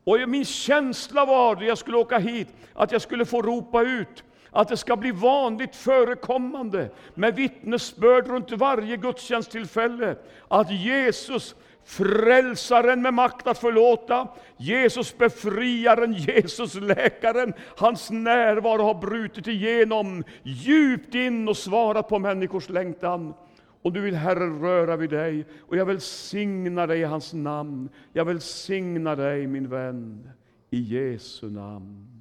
Och 0.04 0.28
min 0.28 0.44
känsla 0.44 1.24
var, 1.24 1.56
när 1.56 1.62
jag 1.62 1.78
skulle 1.78 1.96
åka 1.96 2.18
hit, 2.18 2.48
att 2.74 2.92
jag 2.92 3.02
skulle 3.02 3.24
få 3.24 3.42
ropa 3.42 3.82
ut 3.82 4.24
att 4.52 4.68
det 4.68 4.76
ska 4.76 4.96
bli 4.96 5.10
vanligt 5.10 5.76
förekommande 5.76 6.90
med 7.14 7.34
vittnesbörd 7.34 8.26
runt 8.26 8.50
varje 8.52 8.96
gudstjänsttillfälle 8.96 10.16
att 10.48 10.70
Jesus 10.70 11.54
Frälsaren 11.84 13.02
med 13.02 13.14
makt 13.14 13.46
att 13.46 13.58
förlåta, 13.58 14.28
Jesus 14.56 15.18
befriaren, 15.18 16.12
Jesus 16.12 16.74
läkaren, 16.74 17.52
hans 17.76 18.10
närvaro 18.10 18.82
har 18.82 18.94
brutit 18.94 19.46
igenom 19.46 20.24
djupt 20.42 21.14
in 21.14 21.48
och 21.48 21.56
svarat 21.56 22.08
på 22.08 22.18
människors 22.18 22.68
längtan. 22.68 23.34
Och 23.82 23.92
du 23.92 24.00
vill 24.00 24.14
Herre 24.14 24.46
röra 24.46 24.96
vid 24.96 25.10
dig, 25.10 25.46
och 25.60 25.76
jag 25.76 25.86
vill 25.86 26.00
signa 26.00 26.86
dig 26.86 27.00
i 27.00 27.04
hans 27.04 27.32
namn. 27.32 27.88
Jag 28.12 28.24
vill 28.24 28.40
signa 28.40 29.16
dig 29.16 29.46
min 29.46 29.68
vän, 29.68 30.30
i 30.70 30.80
Jesu 30.80 31.50
namn. 31.50 32.11